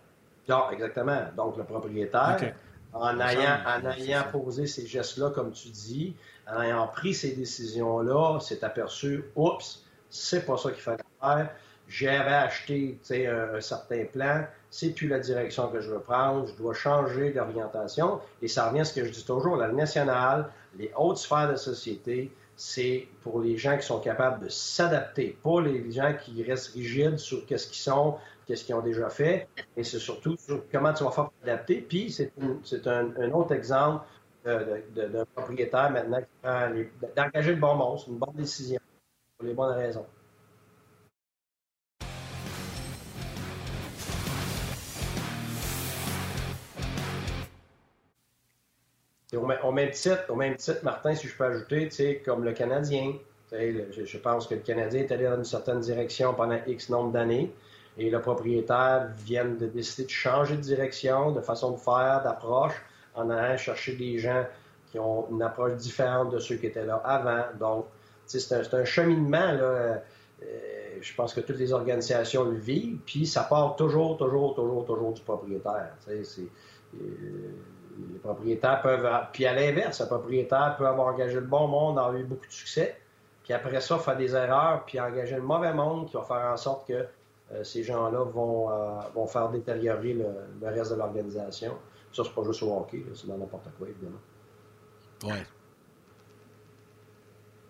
[0.49, 1.21] Non, exactement.
[1.37, 2.53] Donc, le propriétaire,
[2.93, 6.15] en ayant, en ayant posé ces gestes-là, comme tu dis,
[6.47, 11.49] en ayant pris ces décisions-là, s'est aperçu, oups, c'est pas ça qu'il fallait faire.
[11.91, 16.73] J'avais acheté un, certain plan, c'est plus la direction que je veux prendre, je dois
[16.73, 18.21] changer d'orientation.
[18.41, 21.57] Et ça revient à ce que je dis toujours, la nationale, les hautes sphères de
[21.57, 26.73] société, c'est pour les gens qui sont capables de s'adapter, pas les gens qui restent
[26.73, 28.15] rigides sur qu'est-ce qu'ils sont,
[28.47, 31.81] qu'est-ce qu'ils ont déjà fait, et c'est surtout sur comment tu vas faire pour t'adapter.
[31.81, 34.05] Puis c'est un, autre exemple
[34.45, 36.69] d'un propriétaire maintenant qui prend
[37.17, 38.79] d'engager le bon monstre, une bonne décision,
[39.37, 40.05] pour les bonnes raisons.
[49.35, 53.13] Au, même titre, au même titre, Martin, si je peux ajouter, comme le Canadien.
[53.51, 57.51] je, pense que le Canadien est allé dans une certaine direction pendant X nombre d'années
[57.97, 62.73] et le propriétaire vient de décider de changer de direction, de façon de faire, d'approche,
[63.15, 64.45] en allant chercher des gens
[64.91, 67.43] qui ont une approche différente de ceux qui étaient là avant.
[67.59, 67.85] Donc,
[68.25, 69.51] c'est un, cheminement.
[69.51, 69.97] Là, euh,
[71.01, 75.13] je pense que toutes les organisations le vivent, puis ça part toujours, toujours, toujours, toujours
[75.13, 75.91] du propriétaire.
[76.05, 76.41] C'est,
[76.95, 76.99] euh,
[78.11, 79.09] les propriétaires peuvent.
[79.33, 82.51] Puis à l'inverse, le propriétaire peut avoir engagé le bon monde, avoir eu beaucoup de
[82.51, 82.97] succès,
[83.43, 86.57] puis après ça, faire des erreurs, puis engager le mauvais monde qui va faire en
[86.57, 87.05] sorte que
[87.53, 91.77] euh, ces gens-là vont, euh, vont faire détériorer le, reste de l'organisation.
[92.13, 94.19] Ça, c'est pas juste au hockey, c'est dans n'importe quoi, évidemment.
[95.23, 95.43] Ouais.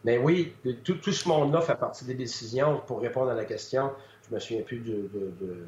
[0.03, 2.81] Mais oui, tout, tout ce monde-là fait partie des décisions.
[2.87, 3.91] Pour répondre à la question,
[4.27, 5.67] je me souviens plus de euh,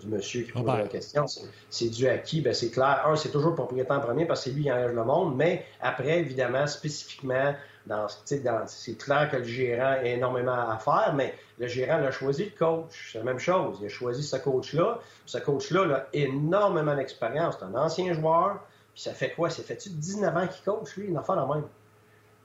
[0.00, 1.26] du monsieur qui pose la question.
[1.70, 2.40] C'est dû à qui?
[2.40, 3.02] Ben, c'est clair.
[3.06, 5.64] Un, c'est toujours le propriétaire premier parce que c'est lui qui engage le monde, mais
[5.80, 7.54] après, évidemment, spécifiquement,
[7.86, 12.46] dans, c'est clair que le gérant a énormément à faire, mais le gérant a choisi
[12.46, 13.10] le coach.
[13.12, 13.78] C'est la même chose.
[13.80, 14.98] Il a choisi ce coach-là.
[15.24, 17.56] Ce coach-là a énormément d'expérience.
[17.58, 18.60] C'est un ancien joueur.
[18.92, 19.50] Puis ça fait quoi?
[19.50, 21.08] Ça fait-tu 19 ans qu'il coach, lui?
[21.10, 21.64] Il en fait la même.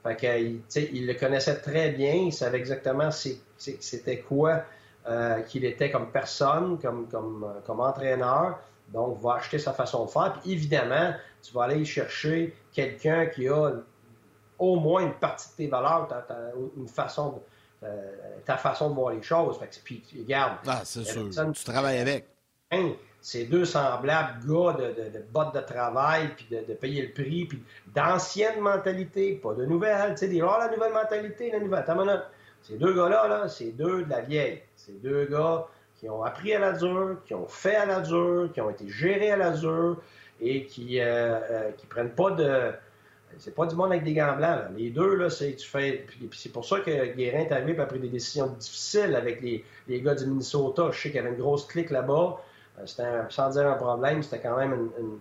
[0.04, 2.12] Fait que, il le connaissait très bien.
[2.12, 4.64] Il savait exactement c'était quoi
[5.08, 8.58] euh, qu'il était comme personne, comme, comme, comme entraîneur.
[8.88, 10.38] Donc, va acheter sa façon de faire.
[10.40, 13.72] Puis évidemment, tu vas aller chercher quelqu'un qui a
[14.58, 16.24] au moins une partie de tes valeurs, ta,
[16.76, 18.12] une façon de, euh,
[18.44, 19.58] ta façon de voir les choses.
[19.58, 20.58] Fait que, puis, regarde.
[20.66, 21.28] Ah, c'est sûr.
[21.30, 22.28] Tu travailles avec.
[22.70, 27.12] Hein, ces deux semblables gars de, de, de bottes de travail, puis de, payer le
[27.12, 27.62] prix, puis
[27.94, 30.12] d'ancienne mentalité, pas de nouvelle.
[30.12, 31.84] Tu sais, dire, oh, la nouvelle mentalité, la nouvelle.
[32.62, 34.62] Ces deux gars-là, -là, c'est deux de la vieille.
[34.84, 35.66] C'est deux gars
[36.00, 38.88] qui ont appris à la dure, qui ont fait à la dure, qui ont été
[38.88, 39.96] gérés à la dure
[40.40, 42.72] et qui euh, euh, prennent pas de.
[43.38, 44.64] C'est pas du monde avec des gants blancs.
[44.76, 46.04] Les deux, là, c'est tu fais.
[46.32, 49.64] C'est pour ça que Guérin est arrivé et a pris des décisions difficiles avec les,
[49.88, 50.90] les gars du Minnesota.
[50.90, 52.40] Je sais qu'il y avait une grosse clique là-bas.
[52.78, 55.18] Euh, c'était sans dire un problème, c'était quand même une,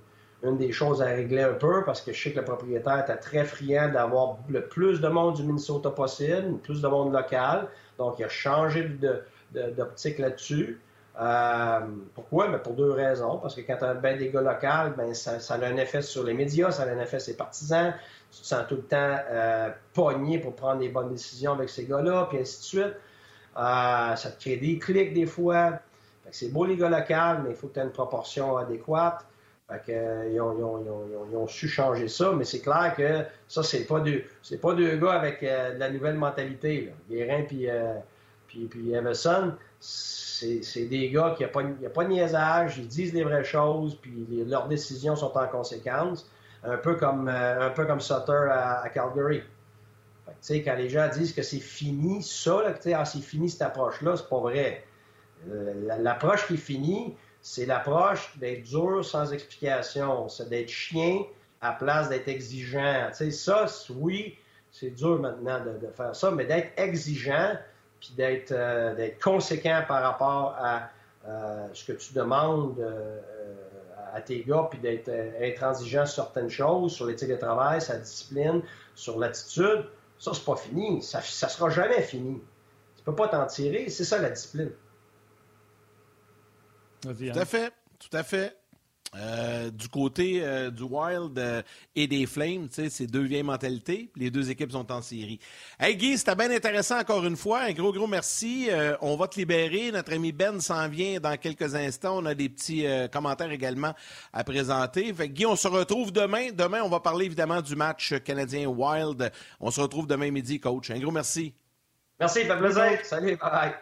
[0.50, 3.17] une, des choses à régler un peu parce que je sais que le propriétaire était
[3.17, 7.67] très friand d'avoir le plus de monde du Minnesota possible, le plus de monde local.
[8.00, 9.21] Donc, il a changé de,
[9.52, 10.80] d'optique là-dessus.
[11.20, 11.80] Euh,
[12.16, 12.48] pourquoi?
[12.48, 13.38] Ben pour deux raisons.
[13.38, 16.24] Parce que quand tu as ben des gars locaux, ben ça, a un effet sur
[16.24, 17.94] les médias, ça a un effet sur les partisans.
[18.32, 21.86] Tu te sens tout le temps euh, pogné pour prendre des bonnes décisions avec ces
[21.86, 22.96] gars-là, puis ainsi de suite.
[23.58, 25.80] Euh, ça te crée des clics des fois.
[26.32, 29.26] C'est beau les gars locaux, mais il faut que tu aies une proportion adéquate.
[29.70, 34.24] Fait ils, ont, su changer ça, mais c'est clair que ça, c'est pas deux,
[34.62, 36.94] pas deux gars avec de la nouvelle mentalité.
[37.10, 37.68] Guérin puis
[38.52, 43.24] puis, puis Emerson, c'est des gars qui n'ont pas, pas de niaisage, ils disent les
[43.24, 46.30] vraies choses, puis leurs décisions sont en conséquence.
[46.64, 49.42] Un peu comme, euh, un peu comme Sutter à, Calgary.
[50.48, 54.40] Quand les gens disent que c'est fini, ça, ah, c'est fini cette approche-là, c'est pas
[54.40, 54.84] vrai.
[55.50, 61.24] Euh, l'approche qui est finie, c'est l'approche d'être dur sans explication, c'est d'être chien
[61.62, 63.10] à place d'être exigeant.
[63.14, 64.38] sais, ça, oui,
[64.72, 67.56] c'est dur maintenant de, faire ça, mais d'être exigeant,
[68.02, 70.90] puis euh, d'être conséquent par rapport à
[71.28, 73.20] euh, ce que tu demandes euh,
[74.14, 75.10] à tes gars, puis d'être
[75.42, 78.64] intransigeant sur certaines choses, sur l'éthique de travail, sa discipline,
[78.96, 79.86] sur l'attitude,
[80.20, 81.02] ça, c'est pas fini.
[81.02, 82.42] Ça, ça sera jamais fini.
[82.98, 83.90] Tu peux pas t'en tirer.
[83.90, 84.72] C'est ça, la discipline.
[87.02, 87.10] Tout
[87.40, 87.74] à fait.
[87.98, 88.61] Tout à fait.
[89.13, 91.62] Euh, du côté euh, du Wild euh,
[91.97, 94.10] et des Flames, c'est deux vieilles mentalités.
[94.15, 95.38] Les deux équipes sont en série.
[95.78, 97.63] Hey Guy, c'était bien intéressant encore une fois.
[97.63, 98.69] Un gros, gros merci.
[99.02, 99.91] on va te libérer.
[99.91, 102.19] Notre ami Ben s'en vient dans quelques instants.
[102.19, 103.93] On a des petits commentaires également
[104.32, 105.13] à présenter.
[105.13, 106.52] Fait Guy, on se retrouve demain.
[106.54, 109.30] Demain, on va parler évidemment du match canadien Wild.
[109.59, 110.89] On se retrouve demain midi, coach.
[110.89, 111.53] Un gros merci.
[112.18, 112.99] Merci, fait plaisir.
[113.03, 113.74] Salut, bye.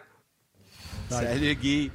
[1.08, 1.92] Salut Guy.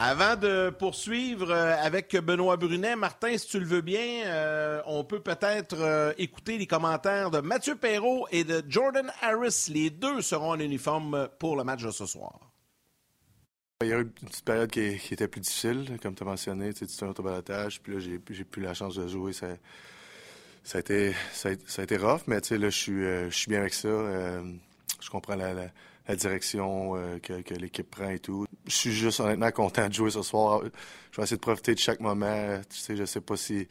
[0.00, 5.02] Avant de poursuivre euh, avec Benoît Brunet, Martin, si tu le veux bien, euh, on
[5.02, 9.66] peut peut-être euh, écouter les commentaires de Mathieu Perrault et de Jordan Harris.
[9.74, 12.38] Les deux seront en uniforme pour le match de ce soir.
[13.82, 16.72] Il y a eu une petite période qui, était plus difficile, comme tu as mentionné,
[16.72, 19.48] tu sais, un autobalatage, puis là, j'ai plus la chance de jouer ça
[20.74, 23.88] a été, ça a, été rough, mais tu sais, là, je suis, bien avec ça.
[23.88, 25.70] je comprends la,
[26.16, 28.46] direction que, que l'équipe prend et tout.
[28.66, 30.62] Je suis juste honnêtement content de jouer ce soir.
[31.10, 32.60] Je vais essayer de profiter de chaque moment.
[32.68, 33.68] Tu sais, je sais pas si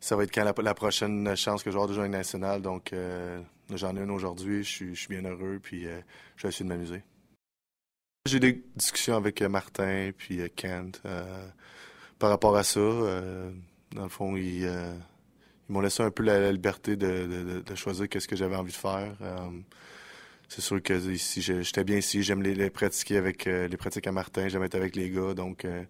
[0.00, 2.62] ça va être quand la, prochaine chance que j'aurai de jouer avec national.
[2.62, 2.94] Donc,
[3.72, 4.62] j'en ai une aujourd'hui.
[4.64, 5.84] Je suis, je bien heureux, puis
[6.36, 7.02] je vais essayer de m'amuser.
[8.26, 11.02] J'ai des discussions avec Martin puis Kent
[12.18, 12.80] par rapport à ça.
[12.80, 14.68] dans le fond, ils
[15.70, 19.14] ils m'ont laissé un peu la, liberté de, choisir qu'est-ce que j'avais envie de faire.
[20.50, 22.22] Euh, c'est sûr que ici, j'étais bien ici.
[22.22, 24.48] J'aime les, pratiquer avec euh, les pratiques à Martin.
[24.48, 25.34] J'aime être avec les gars.
[25.34, 25.84] Donc, euh,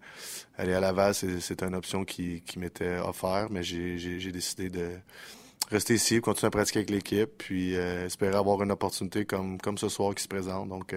[0.57, 4.91] aller à Laval, c'est une option qui, m'était offerte, mais j'ai décidé de
[5.69, 9.89] rester ici, continuer à pratiquer avec l'équipe, puis espérer avoir une opportunité comme, comme ce
[9.89, 10.69] soir qui se présente.
[10.69, 10.95] Donc,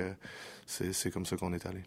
[0.66, 1.82] c'est comme ça qu'on est allé.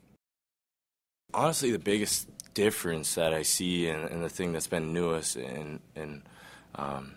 [1.33, 5.37] Honestly, the biggest difference that I see and, the thing that's been newest
[6.75, 7.16] um,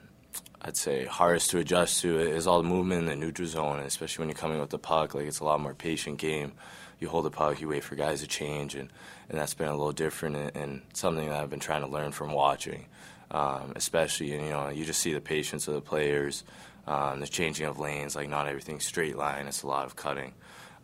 [0.63, 4.23] I'd say hardest to adjust to is all the movement in the neutral zone, especially
[4.23, 5.15] when you're coming with the puck.
[5.15, 6.53] Like it's a lot more patient game.
[6.99, 8.91] You hold the puck, you wait for guys to change, and,
[9.31, 12.13] and that's been a little different and, and something that I've been trying to learn
[12.13, 12.87] from watching.
[13.31, 16.45] Um, especially, you know, you just see the patience of the players,
[16.87, 18.15] um, the changing of lanes.
[18.15, 20.35] Like not everything's straight line; it's a lot of cutting,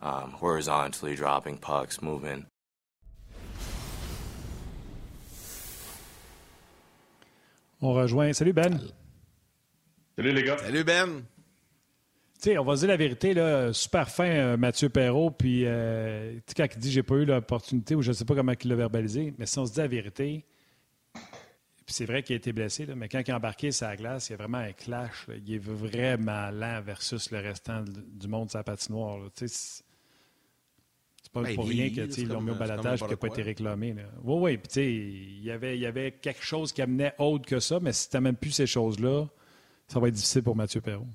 [0.01, 2.47] um, horizontally dropping pucks, moving.
[7.79, 8.35] On rejoint.
[8.35, 8.91] Salut Ben.
[10.17, 10.57] Salut les gars.
[10.57, 11.23] Salut Ben.
[12.41, 16.33] Tu sais, on va dire la vérité, là, super fin, euh, Mathieu Perrault, puis euh,
[16.37, 18.53] tu sais, quand il dit j'ai pas eu l'opportunité, ou je ne sais pas comment
[18.59, 20.43] il l'a verbalisé, mais si on se dit la vérité,
[21.13, 23.95] puis c'est vrai qu'il a été blessé, là, mais quand il a embarqué sur la
[23.95, 25.27] glace, il y a vraiment un clash.
[25.45, 29.19] Il est vraiment lent versus le restant du monde de sa patinoire.
[29.35, 29.83] Tu sais,
[31.21, 33.95] c'est pas ben, pour rien qu'ils l'ont mis au balatage qui n'a pas été réclamé.
[34.23, 34.57] Oui, oui.
[34.57, 37.79] Puis, tu sais, il y avait, y avait quelque chose qui amenait autre que ça,
[37.79, 39.27] mais si tu même plus ces choses-là,
[39.87, 41.07] ça va être difficile pour Mathieu Perrault.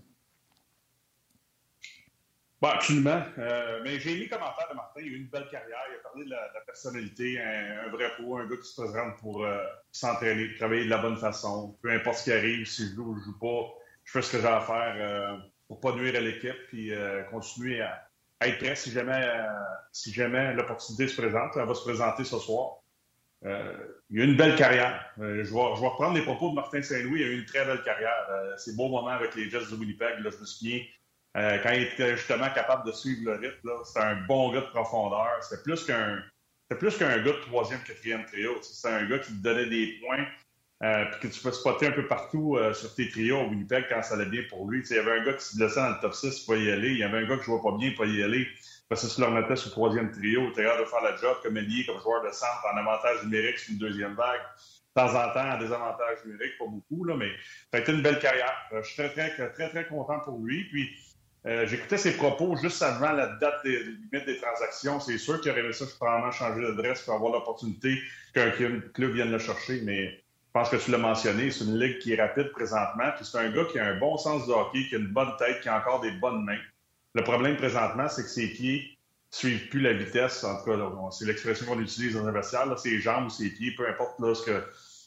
[2.62, 3.20] Bon, absolument.
[3.38, 5.00] Euh, mais j'ai mis commentaire de Martin.
[5.00, 5.80] Il a eu une belle carrière.
[5.90, 9.44] Il a parlé de la, personnalité, un, vrai pro, un gars qui se présente pour
[9.44, 9.58] euh,
[9.90, 11.76] s'entraîner, travailler de la bonne façon.
[11.82, 14.30] Peu importe ce qui arrive, si je joue ou je joue pas, je fais ce
[14.30, 16.92] que j'ai à faire euh, pour pas nuire à l'équipe puis
[17.32, 18.08] continuer à,
[18.46, 19.46] être prêt si jamais, euh,
[19.90, 21.56] si jamais l'opportunité se présente.
[21.56, 22.81] Elle va se présenter ce soir.
[23.44, 23.72] Euh,
[24.10, 25.04] il a une belle carrière.
[25.18, 27.20] Euh, je, vais, je, reprendre les propos de Martin Saint-Louis.
[27.20, 28.28] Il a eu une très belle carrière.
[28.56, 30.20] c'est beau moment avec les Jets de Winnipeg.
[30.20, 30.80] Là, je me souviens,
[31.34, 35.38] quand il était justement capable de suivre le rythme, c'était un bon gars de profondeur.
[35.40, 35.84] C'était plus
[36.96, 38.56] qu'un gars de troisième, quatrième trio.
[38.62, 40.26] C'était un gars qui te donnait des points,
[40.82, 43.86] euh, puis que tu peux spotter un peu partout euh, sur tes trios au Winnipeg
[43.88, 44.82] quand ça allait bien pour lui.
[44.88, 46.70] il y avait un gars qui se blessait dans le top 6, il pouvait y
[46.70, 46.90] aller.
[46.90, 48.48] Il y avait un gars qui jouait pas bien, il pouvait y aller.
[48.92, 51.38] Parce que si tu le remettais sur le troisième trio, tu de faire la job
[51.42, 54.42] comme ailier, comme joueur de centre, en avantage numérique sur une deuxième vague.
[54.94, 57.30] De temps en temps, en désavantage numérique, pas beaucoup, là, mais
[57.70, 58.52] ça a été une belle carrière.
[58.74, 60.64] Euh, je suis très, très, très, très content pour lui.
[60.64, 60.90] Puis,
[61.42, 65.00] j'écoutais ses propos juste avant la date des, limite des transactions.
[65.00, 67.98] C'est sûr qu'il aurait ça, je probablement changer d'adresse pour avoir l'opportunité
[68.34, 71.98] qu'un club vienne le chercher, mais je pense que tu l'as mentionné, c'est une ligue
[72.00, 73.10] qui est rapide présentement.
[73.16, 75.34] Puis c'est un gars qui a un bon sens de hockey, qui a une bonne
[75.38, 76.60] tête, qui a encore des bonnes mains.
[77.14, 78.98] Le problème présentement, c'est que ses pieds
[79.32, 80.42] ne suivent plus la vitesse.
[80.44, 80.78] En tout cas,
[81.10, 82.78] c'est l'expression qu'on utilise dans un vestiaire.
[82.78, 84.62] ses jambes ou ses pieds, peu importe là, ce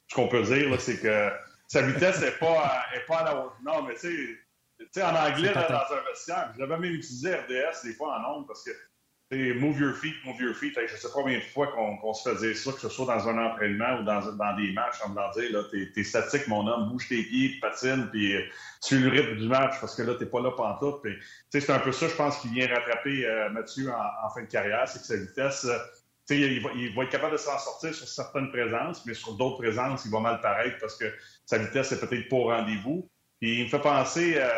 [0.07, 1.31] ce qu'on peut dire, c'est que
[1.67, 3.57] sa vitesse n'est pas, est pas à la hauteur.
[3.63, 4.39] Non, mais tu
[4.91, 8.63] sais, en anglais, dans un vestiaire, j'avais même utilisé RDS des fois en ondes parce
[8.63, 8.71] que
[9.31, 10.75] move your feet, move your feet.
[10.75, 13.27] je sais pas combien de fois qu'on se fait dire ça, que ce soit dans
[13.27, 16.89] un entraînement ou dans, des matchs, en me dire, là, t'es es statique, mon homme,
[16.89, 18.35] bouge tes pieds, patine, puis
[18.83, 21.01] tu le rythme du match, parce que là, t'es pas là pantoute.
[21.49, 24.87] C'est un peu ça, je pense, qui vient rattraper euh, Mathieu en, fin de carrière,
[24.87, 25.77] c'est que sa vitesse, euh,
[26.29, 29.57] il va, il va, être capable de s'en sortir sur certaines présences, mais sur d'autres
[29.57, 31.05] présences, il va mal paraître parce que
[31.45, 33.09] sa vitesse est peut-être pas au rendez-vous.
[33.41, 34.49] Il me fait penser euh,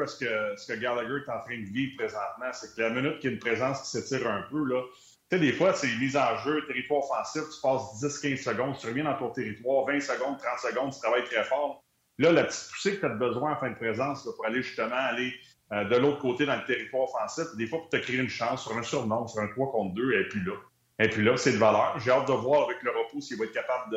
[0.00, 0.18] à ce
[0.66, 2.50] que, Gallagher est en train de vivre présentement.
[2.52, 4.82] C'est que la minute qu'il y a une présence qui s'étire un peu, là,
[5.30, 8.86] tu sais, des fois, c'est mise en jeu, territoire offensif, tu passes 10-15 secondes, tu
[8.86, 11.82] reviens dans ton territoire, 20 secondes, 30 secondes, tu travailles très fort.
[12.18, 14.96] Là, la petite poussée que tu as besoin en fin de présence pour aller justement
[14.96, 15.32] aller
[15.72, 18.62] euh, de l'autre côté dans le territoire offensif, des fois, pour te créer une chance
[18.62, 20.52] sur un surnom, sur un 3 contre 2, et puis là.
[20.98, 21.98] Et puis là, c'est de valeur.
[21.98, 23.90] J'ai hâte de voir avec le repos s'il va être capable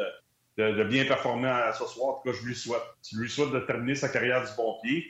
[0.58, 2.16] de, de, bien performer ce soir.
[2.16, 2.82] En tout cas, je lui souhaite.
[3.12, 5.06] Je lui souhaite de terminer sa carrière du bon pied.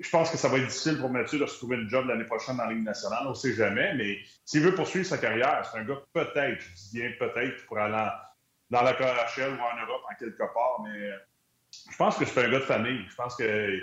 [0.00, 2.24] Je pense que ça va être difficile pour Mathieu de se trouver une job l'année
[2.24, 3.24] prochaine dans la Ligue nationale.
[3.26, 6.74] On ne sait jamais, mais s'il veut poursuivre sa carrière, c'est un gars peut-être, je
[6.74, 8.08] dis bien peut-être, pour aller
[8.70, 11.10] dans la KHL ou en Europe en quelque part, mais
[11.90, 13.04] je pense que c'est un gars de famille.
[13.08, 13.80] Je pense que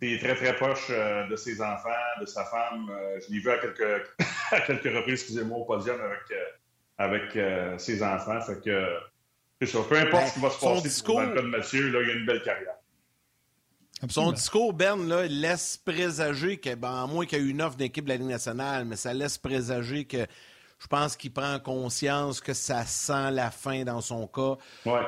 [0.00, 1.88] est très, très proche euh, de ses enfants,
[2.20, 2.88] de sa femme.
[2.90, 4.06] Euh, je l'ai vu à quelques,
[4.52, 8.40] à quelques reprises, excusez-moi, au podium avec, euh, avec ses enfants.
[8.40, 8.96] Fait que,
[9.60, 9.78] c'est ça.
[9.88, 12.10] Peu importe ben, ce qui va se passer dans le cas de Mathieu, là, il
[12.10, 12.77] a une belle carrière
[14.08, 17.76] Son discours, Ben, là, laisse présager que, ben, à moins qu'il y ait une offre
[17.76, 20.26] d'équipe de la Ligue nationale, mais ça laisse présager que
[20.78, 24.56] je pense qu'il prend conscience que ça sent la fin dans son cas.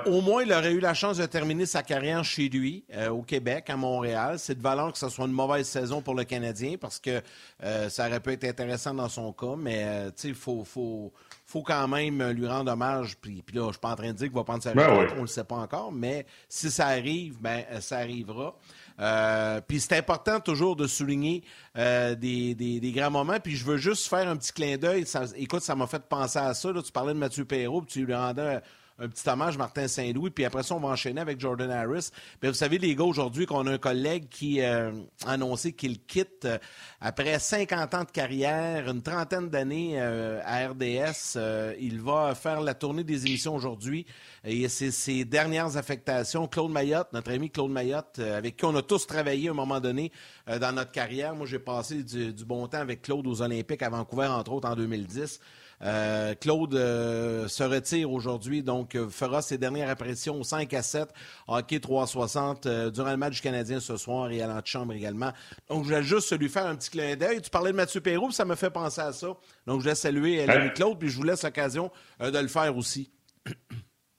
[0.07, 3.23] Au moins, il aurait eu la chance de terminer sa carrière chez lui, euh, au
[3.23, 4.41] Québec, à Montréal.
[4.41, 7.23] C'est de valeur que ce soit une mauvaise saison pour le Canadien parce que
[7.63, 11.13] euh, ça aurait pu être intéressant dans son cas, mais euh, il faut, faut,
[11.51, 13.17] faut, quand même lui rendre hommage.
[13.17, 14.89] Puis, puis là, je suis pas en train de dire qu'il va prendre sa ben
[14.89, 18.55] retraite, on ne le sait pas encore, mais si ça arrive, ben, ça arrivera.
[19.01, 21.43] Euh, puis c'est important toujours de souligner
[21.77, 23.41] euh, des, des, grands moments.
[23.41, 25.05] Puis je veux juste faire un petit clin d'œil.
[25.37, 26.71] écoute, ça m'a fait penser à ça.
[26.85, 28.61] Tu parlais de Mathieu Perrault, puis tu lui rendais
[29.01, 32.11] un petit hommage Martin Saint-Louis, puis après ça, on va enchaîner avec Jordan Harris.
[32.41, 34.93] Bien, vous savez, les gars, aujourd'hui, qu'on a un collègue qui euh,
[35.25, 36.59] a annoncé qu'il quitte euh,
[37.01, 41.39] après 50 ans de carrière, une trentaine d'années euh, à RDS.
[41.81, 44.05] il va faire la tournée des émissions aujourd'hui.
[44.45, 46.47] Et c'est ses dernières affectations.
[46.47, 49.81] Claude Mayotte, notre ami Claude Mayotte, avec qui on a tous travaillé à un moment
[49.81, 50.13] donné
[50.47, 51.35] dans notre carrière.
[51.35, 54.69] Moi, j'ai passé du, du bon temps avec Claude aux Olympiques à Vancouver, entre autres,
[54.69, 55.41] en 2010.
[55.83, 60.83] Euh, Claude euh, se retire aujourd'hui, donc euh, fera ses dernières apparitions au 5 à
[60.83, 61.09] 7,
[61.49, 65.33] hockey 360 durant le match canadien ce soir et à l'antichambre également.
[65.69, 67.41] Donc, je vais juste lui faire un petit clin d'œil.
[67.41, 69.29] Tu parlais de Mathieu Perrault, ça me fait penser à ça.
[69.67, 73.11] Donc, je vais saluer l'ami Claude, puis je vous laisse l'occasion de le faire aussi.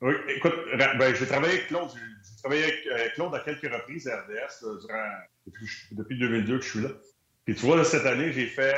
[0.04, 0.56] Oui, écoute,
[0.98, 1.90] ben, j'ai travaillé avec Claude.
[1.94, 5.10] J'ai travaillé avec Claude à quelques reprises à RDS durant,
[5.46, 6.90] depuis, depuis 2002 que je suis là.
[7.46, 8.74] Puis tu vois, cette année, j'ai fait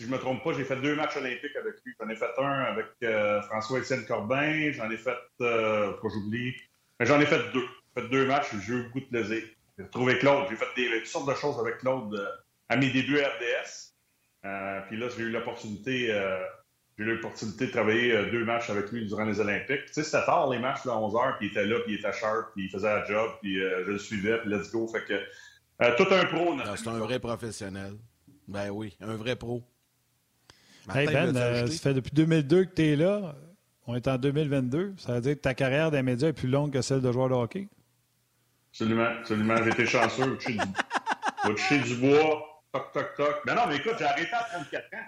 [0.00, 1.92] si je me trompe pas, j'ai fait deux matchs olympiques avec lui.
[2.00, 4.72] J'en ai fait un avec euh, François-Étienne Corbin.
[4.72, 6.54] J'en ai fait, euh, j'oublie,
[7.00, 7.66] j'en ai fait deux.
[7.94, 9.42] J'ai fait deux matchs, j'ai eu beaucoup de plaisir.
[9.76, 10.46] J'ai retrouvé Claude.
[10.48, 12.26] J'ai fait des, toutes sortes de choses avec Claude euh,
[12.70, 13.92] à mes débuts à RDS.
[14.46, 16.18] Euh, puis là, j'ai eu l'opportunité
[16.98, 19.86] j'ai eu l'opportunité de travailler deux matchs avec lui durant les Olympiques.
[19.86, 21.98] Tu sais, c'était tard les matchs à 11 h puis il était là, puis il
[21.98, 24.86] était sharp, puis il faisait la job, puis je le suivais, puis let's go.
[24.88, 26.56] Fait que tout un pro.
[26.76, 27.94] C'est un vrai professionnel.
[28.48, 29.62] Ben oui, un vrai pro
[30.94, 33.34] hey Ben, euh, ça fait depuis 2002 que tu es là.
[33.86, 34.94] On est en 2022.
[34.98, 37.28] Ça veut dire que ta carrière des médias est plus longue que celle de joueur
[37.28, 37.68] de hockey?
[38.72, 39.56] Absolument, absolument.
[39.64, 40.38] J'ai été chanceux.
[41.44, 43.36] Toucher du bois, toc, toc, toc.
[43.46, 45.06] Mais non, mais écoute, j'ai arrêté à 34 ans.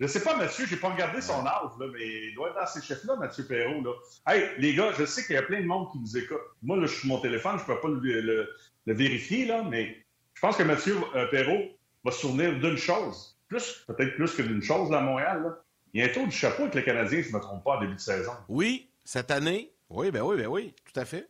[0.00, 2.48] Je ne sais pas, Mathieu, je n'ai pas regardé son âge, là, mais il doit
[2.48, 3.82] être dans ces chefs-là, Mathieu Perrault.
[3.82, 3.92] Là.
[4.26, 6.40] Hey, les gars, je sais qu'il y a plein de monde qui nous écoute.
[6.62, 8.48] Moi, là, je suis sur mon téléphone, je ne peux pas le,
[8.86, 10.02] vérifier, là, mais
[10.32, 11.64] je pense que Mathieu euh, Perrault
[12.02, 15.42] va se souvenir d'une chose plus, peut-être plus que d'une chose à Montréal.
[15.42, 15.58] Là.
[15.92, 17.64] Il y a un tour du chapeau avec le Canadien, si je ne me trompe
[17.64, 18.32] pas, en début de saison.
[18.48, 19.72] Oui, cette année.
[19.90, 21.28] Oui, ben oui, ben oui, tout à fait.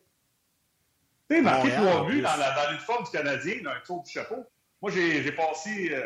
[1.29, 4.45] Tu sais, marqué trois buts dans, dans l'uniforme du Canadien, un tour du chapeau.
[4.83, 6.05] Moi, j'ai passé euh,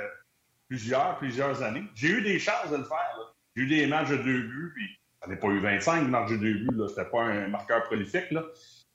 [0.69, 1.85] plusieurs, plusieurs années.
[1.95, 3.35] J'ai eu des chances de le faire.
[3.57, 6.37] J'ai eu des matchs de deux buts, puis j'en ai pas eu 25 matchs de
[6.37, 6.81] deux buts.
[6.89, 8.33] C'était pas un marqueur prolifique.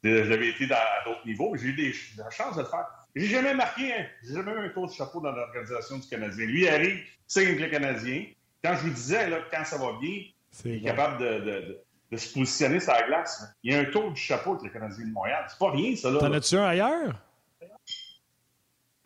[0.03, 1.53] J'avais été à d'autres niveaux.
[1.57, 2.87] J'ai eu des, des chances de le faire.
[3.19, 6.45] J'ai jamais marqué, un, j'ai jamais eu un tour de chapeau dans l'organisation du Canadien.
[6.45, 8.25] Lui, il arrive, signe avec le Canadien.
[8.63, 10.23] Quand je vous disais, là, quand ça va bien,
[10.63, 13.43] il est capable de, de, de, se positionner sur la glace.
[13.61, 15.45] Il y a un tour du chapeau avec le Canadien de Montréal.
[15.49, 16.09] C'est pas rien, ça.
[16.11, 17.15] Là, T'en as-tu un ailleurs?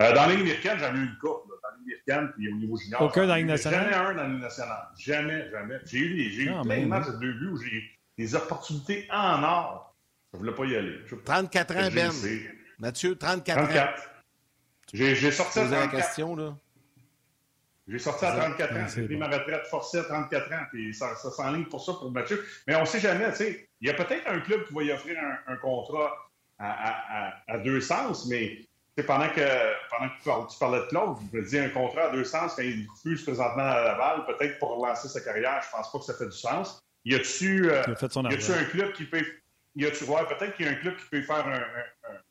[0.02, 1.48] Euh, dans la Ligue américaine, j'en ai eu une coupe.
[1.48, 3.02] Dans la Ligue américaine, puis au niveau junior.
[3.02, 3.90] Aucun dans la Ligue nationale?
[3.90, 4.88] Jamais un dans la Ligue nationale.
[5.00, 5.80] Jamais, jamais.
[5.86, 8.36] J'ai eu, des, j'ai eu plein de matchs de deux buts où j'ai eu des
[8.36, 9.96] opportunités en or.
[10.34, 11.00] Je ne voulais pas y aller.
[11.26, 12.12] 34 ans, Ben.
[12.84, 13.80] Mathieu, 34, 34.
[13.80, 14.04] ans.
[14.92, 16.58] J'ai sorti à 34 la question, là.
[17.88, 18.88] J'ai sorti à 34 ans.
[18.94, 20.66] J'ai pris ma retraite forcée à 34 ans.
[20.70, 22.46] Puis ça, ça s'enligne pour ça, pour Mathieu.
[22.68, 23.70] Mais on ne sait jamais, tu sais.
[23.80, 25.18] Il y a peut-être un club qui va y offrir
[25.48, 26.14] un, contrat
[26.60, 28.60] à, à, à, deux sens, mais
[29.08, 29.48] pendant que,
[29.90, 32.64] pendant que tu parlais de Claude, je me dis un contrat à deux sens quand
[32.64, 36.14] il refuse présentement à Laval, peut-être pour relancer sa carrière, je pense pas que ça
[36.16, 36.82] fait du sens.
[37.06, 39.26] Y a-tu euh, un club qui peut
[39.76, 41.64] y a-tu voir peut-être qu'il y a un club qui peut faire un,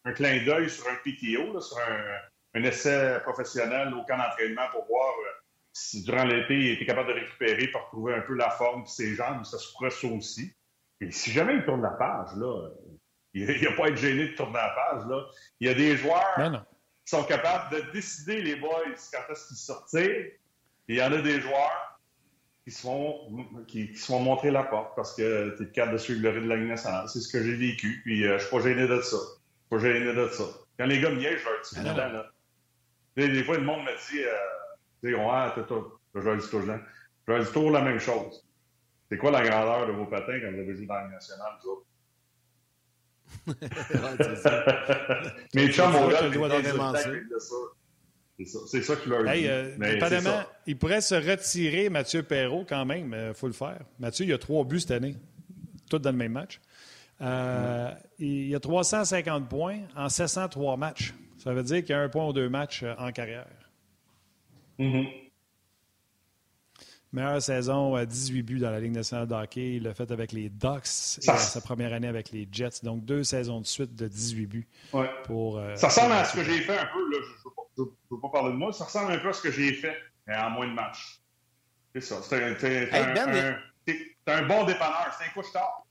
[0.04, 4.68] un, clin d'œil sur un PTO, là, sur un, un, essai professionnel au camp d'entraînement
[4.70, 5.40] pour voir euh,
[5.72, 8.88] si durant l'été il était capable de récupérer pour trouver un peu la forme de
[8.88, 10.54] ses jambes, ça se pourrait ça aussi.
[11.00, 12.68] Et si jamais il tourne la page, là,
[13.34, 15.06] il n'y a pas à être gêné de tourner la page.
[15.08, 15.26] Là.
[15.58, 16.66] Il y a des joueurs
[17.04, 20.06] qui sont capables de décider, les boys, quand est-ce qu'ils.
[20.06, 20.38] Et
[20.88, 21.91] il y en a des joueurs
[22.64, 26.22] qui se font, qui, se montrer la porte parce que tu es capable de suivre
[26.22, 27.08] le rythme de la Ligue nationale.
[27.08, 28.02] C'est ce que j'ai vécu.
[28.04, 29.16] Puis euh, je suis pas gêné de ça.
[29.16, 30.44] Je suis pas gêné de ça.
[30.78, 32.26] Quand les gars me niaisent, je leur dis ah là.
[33.16, 35.98] Des, des, fois, le monde me dit, euh, ouais, t'es toi.
[36.14, 36.76] Je leur dis toujours,
[37.26, 38.46] je leur dis toujours la même chose.
[39.10, 41.52] C'est quoi la grandeur de vos patins quand vous avez joué dans la Ligue nationale,
[41.62, 41.86] vous autres?
[43.46, 44.64] ouais, ça.
[45.54, 47.56] Mes chums, on a ça.
[48.44, 49.76] C'est ça, que leur hey, euh,
[50.66, 53.14] il pourrait se retirer, Mathieu Perrault, quand même.
[53.28, 53.80] Il faut le faire.
[53.98, 55.16] Mathieu, il a trois buts cette année,
[55.88, 56.60] tous dans le même match.
[57.20, 61.14] Euh, il a 350 points en 703 matchs.
[61.38, 63.46] Ça veut dire qu'il y a un point ou deux matchs euh, en carrière.
[64.78, 65.08] Mm-hmm.
[67.12, 69.74] Meilleure saison, 18 buts dans la Ligue nationale de hockey.
[69.76, 72.82] Il l'a fait avec les Ducks et sa première année avec les Jets.
[72.82, 74.68] Donc, deux saisons de suite de 18 buts.
[74.94, 75.10] Ouais.
[75.24, 77.10] Pour, euh, ça ressemble à ce que j'ai fait un peu.
[77.10, 77.18] Là,
[77.76, 78.72] je ne veux, pas parler de moi.
[78.72, 79.94] Ça ressemble un peu à ce que j'ai fait
[80.26, 81.20] en moins de matchs.
[81.94, 82.16] C'est ça.
[82.22, 83.58] C'est un, ben,
[84.26, 85.14] un, bon dépanneur.
[85.18, 85.84] C'est un couche-tard.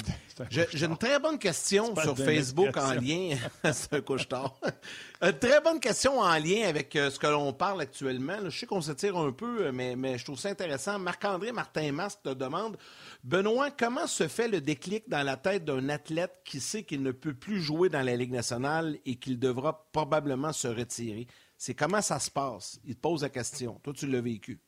[0.50, 3.36] J'ai une très bonne question sur Facebook en lien.
[3.72, 4.54] C'est un couche-tard.
[5.22, 8.38] une très bonne question en lien avec euh, ce que l'on parle actuellement.
[8.44, 10.98] Je sais qu'on s'étire un peu, mais, mais je trouve ça intéressant.
[10.98, 12.76] Marc-André Martin-Masque te demande
[13.24, 17.12] Benoît, comment se fait le déclic dans la tête d'un athlète qui sait qu'il ne
[17.12, 21.26] peut plus jouer dans la Ligue nationale et qu'il devra probablement se retirer?
[21.56, 22.80] C'est comment ça se passe?
[22.84, 23.78] Il te pose la question.
[23.82, 24.58] Toi, tu l'as vécu.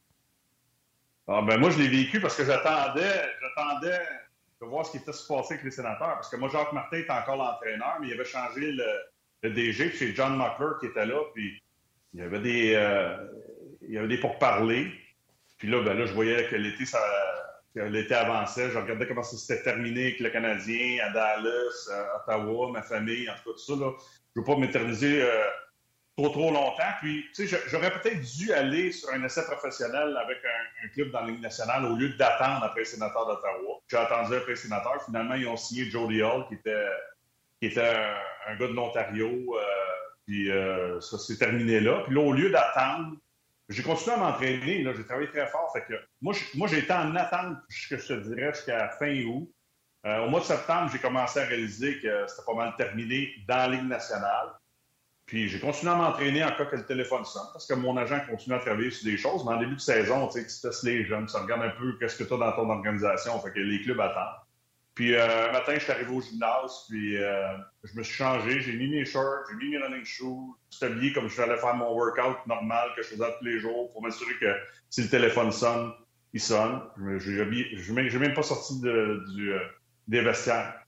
[1.27, 3.99] Ah, ben moi, je l'ai vécu parce que j'attendais, j'attendais
[4.69, 6.15] voir ce qui était se passer avec les sénateurs.
[6.15, 8.87] Parce que moi, Jacques Martin était encore l'entraîneur, mais il avait changé le,
[9.43, 11.63] le DG, puis c'est John Muckler qui était là, puis
[12.15, 13.17] il y avait des, euh,
[13.83, 14.91] il y avait des pourparlers.
[15.59, 17.01] Puis là, ben là, je voyais que l'été, ça,
[17.75, 18.71] l'été avançait.
[18.71, 23.29] Je regardais comment ça s'était terminé avec le Canadien, à Dallas, à Ottawa, ma famille,
[23.29, 23.73] en tout cas, tout ça.
[23.73, 23.93] Là.
[24.35, 25.45] Je ne veux pas m'éterniser euh,
[26.17, 26.93] trop, trop longtemps.
[27.01, 31.21] Puis, tu sais, j'aurais peut-être dû aller sur un essai professionnel avec un, club dans
[31.23, 33.81] la Ligue nationale au lieu d'attendre après les sénateurs d'Ottawa.
[33.89, 35.03] J'ai attendu après les sénateurs.
[35.05, 36.87] Finalement, ils ont signé Jody Hall, qui était,
[37.61, 37.95] qui était
[38.47, 39.29] un, gars de l'Ontario.
[39.29, 39.63] Euh,
[40.27, 42.03] puis, euh, ça s'est terminé là.
[42.07, 43.17] Puis là, au lieu d'attendre,
[43.69, 44.87] j'ai continué à m'entraîner.
[44.97, 45.73] J'ai travaillé très fort.
[45.75, 46.35] Que moi,
[46.69, 49.51] j'ai été en attente, je te dirais, jusqu'à fin août.
[50.07, 53.57] Euh, au mois de septembre, j'ai commencé à réaliser que c'était pas mal terminé dans
[53.57, 54.49] la Ligue nationale.
[55.27, 58.21] Puis j'ai continué à m'entraîner en cas que le téléphone sonne, parce que mon agent
[58.29, 59.45] continue à travailler sur des choses.
[59.45, 61.97] Mais en début de saison, tu sais, tu testes les jeunes, tu regardes un peu
[61.99, 64.45] qu'est-ce que tu as dans ton organisation, fait que les clubs attendent.
[64.95, 68.61] Puis euh, un matin, je suis arrivé au gymnase, puis euh, je me suis changé,
[68.61, 71.75] j'ai mis mes shorts, j'ai mis mes running shoes, suis habillé comme je allais faire
[71.75, 74.55] mon workout normal que je faisais tous les jours pour m'assurer que
[74.91, 75.93] si le téléphone sonne,
[76.33, 76.81] il sonne.
[76.97, 78.89] Je n'ai même pas sorti du,
[79.53, 79.61] euh,
[80.07, 80.81] des vestiaires.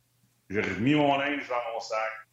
[0.50, 2.25] J'ai remis mon linge dans mon sac,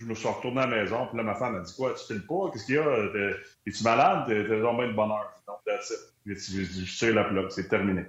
[0.00, 2.14] je me suis retourné à la maison, puis là, ma femme m'a dit Quoi, tu
[2.14, 2.50] le pas?
[2.52, 3.32] Qu'est-ce qu'il y a?
[3.66, 4.26] Es-tu malade?
[4.26, 5.32] T'es vraiment de bonheur.
[5.46, 5.98] Donc, that's it.
[6.24, 8.04] Je tire la plaque, c'est terminé.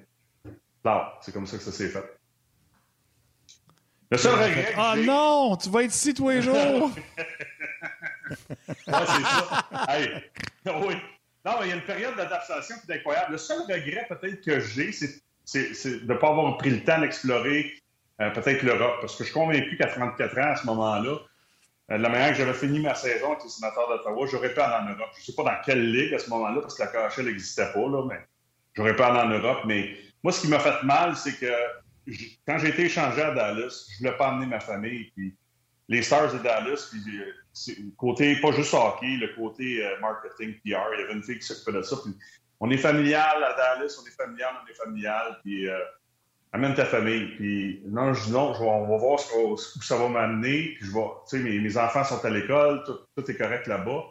[1.22, 2.20] c'est comme ça que ça s'est fait.
[4.12, 4.74] Le seul regret.
[4.76, 6.56] Ah oh non, tu vas être ici tous les jours.
[8.30, 8.36] ouais,
[8.88, 9.68] c'est ça.
[9.88, 10.24] Hey.
[10.66, 10.96] Oui.
[11.46, 13.34] Non, il y a une période d'adaptation qui est incroyable.
[13.34, 15.22] Le seul regret peut-être que j'ai, c'est
[15.56, 17.72] de ne pas avoir pris le temps d'explorer
[18.22, 18.98] euh, peut-être l'Europe.
[19.00, 21.20] Parce que je suis convaincu qu'à 34 ans, à ce moment-là,
[21.98, 24.86] de la manière que j'avais fini ma saison avec les sénateurs d'Ottawa, j'aurais pu aller
[24.86, 25.10] en Europe.
[25.16, 27.72] Je ne sais pas dans quelle ligue à ce moment-là, parce que la KHL n'existait
[27.74, 28.20] pas, là, mais
[28.76, 29.60] j'aurais pu aller en Europe.
[29.66, 31.52] Mais moi, ce qui m'a fait mal, c'est que
[32.48, 35.12] quand j'ai été échangé à Dallas, je ne voulais pas amener ma famille.
[35.16, 35.36] Puis
[35.88, 40.54] les Stars de Dallas, puis, le euh, côté, pas juste hockey, le côté euh, marketing,
[40.54, 41.98] PR, il y avait une fille qui s'occupait de ça.
[42.04, 42.16] Puis
[42.60, 45.40] on est familial à Dallas, on est familial, on est familial.
[45.44, 45.80] Puis euh,
[46.54, 47.36] amène ta famille.
[47.36, 50.76] Puis non, je dis non, on va voir ce, où ça va m'amener.
[50.78, 54.06] Puis je vais, tu sais, mes, mes, enfants sont à l'école, tout, est correct là-bas.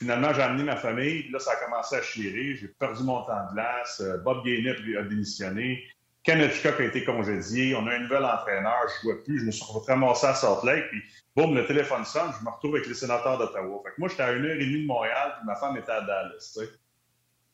[0.00, 1.28] Finalement, j'ai amené ma famille.
[1.30, 2.56] Là, ça a commencé à chirer.
[2.56, 4.02] J'ai perdu mon temps de glace.
[4.24, 5.84] Bob Gainey a démissionné.
[6.28, 9.44] Canotica qui a été congédié, on a un nouvel entraîneur, je ne jouais plus, je
[9.46, 11.02] me suis ramassé à Salt Lake, puis
[11.34, 13.80] boum, le téléphone sonne, je me retrouve avec les sénateurs d'Ottawa.
[13.82, 15.92] Fait que moi, j'étais à une heure et demie de Montréal, puis ma femme était
[15.92, 16.58] à Dallas.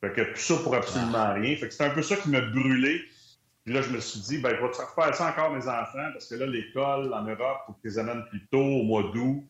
[0.01, 1.55] Fait que tout ça pour absolument rien.
[1.55, 3.01] Fait que c'était un peu ça qui m'a brûlé.
[3.65, 6.29] Puis là, je me suis dit, ben, je vais faire ça encore, mes enfants, parce
[6.29, 9.43] que là, l'école en Europe, tu les amènes plus tôt, au mois d'août.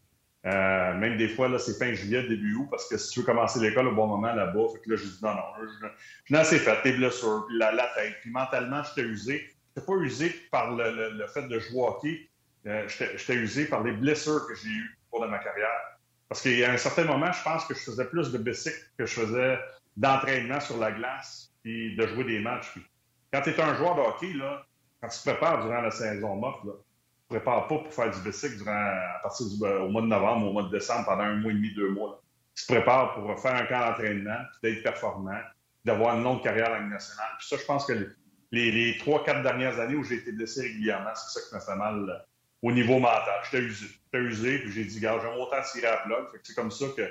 [0.46, 3.26] Euh, même des fois, là, c'est fin juillet, début août, parce que si tu veux
[3.26, 5.88] commencer l'école au bon moment là-bas, fait que là, je dis non, non, je,
[6.26, 9.50] je, assez fait, tes blessures, la, la tête, puis mentalement, je t'ai usé.
[9.76, 12.28] Je pas usé par le, le, fait de jouer au hockey,
[12.66, 15.98] euh, je t'ai usé par les blessures que j'ai eues au cours de ma carrière.
[16.28, 18.76] Parce qu'il y a un certain moment, je pense que je faisais plus de bicycle
[18.96, 19.58] que je faisais
[19.96, 22.74] d'entraînement sur la glace, puis de jouer des matchs.
[23.34, 24.64] Quand tu es un joueur de hockey, là,
[25.00, 28.20] quand tu te prépares durant la saison morte, là, ne prépare pas pour faire du
[28.20, 31.36] bicycle durant, à partir du au mois de novembre, au mois de décembre, pendant un
[31.38, 32.22] mois et demi, deux mois.
[32.54, 35.40] Tu te prépares pour faire un camp d'entraînement, d'être performant,
[35.84, 37.30] d'avoir une longue carrière à nationale.
[37.38, 38.14] Puis ça, je pense que
[38.52, 41.76] les, trois, quatre dernières années où j'ai été blessé régulièrement, c'est ça qui m'a fait
[41.76, 42.18] mal euh,
[42.62, 43.40] au niveau mental.
[43.50, 43.86] J'étais usé.
[44.12, 46.18] Usé, puis j'ai dit, gars, j'ai autant tiré à plat.
[46.44, 47.02] C'est comme ça que,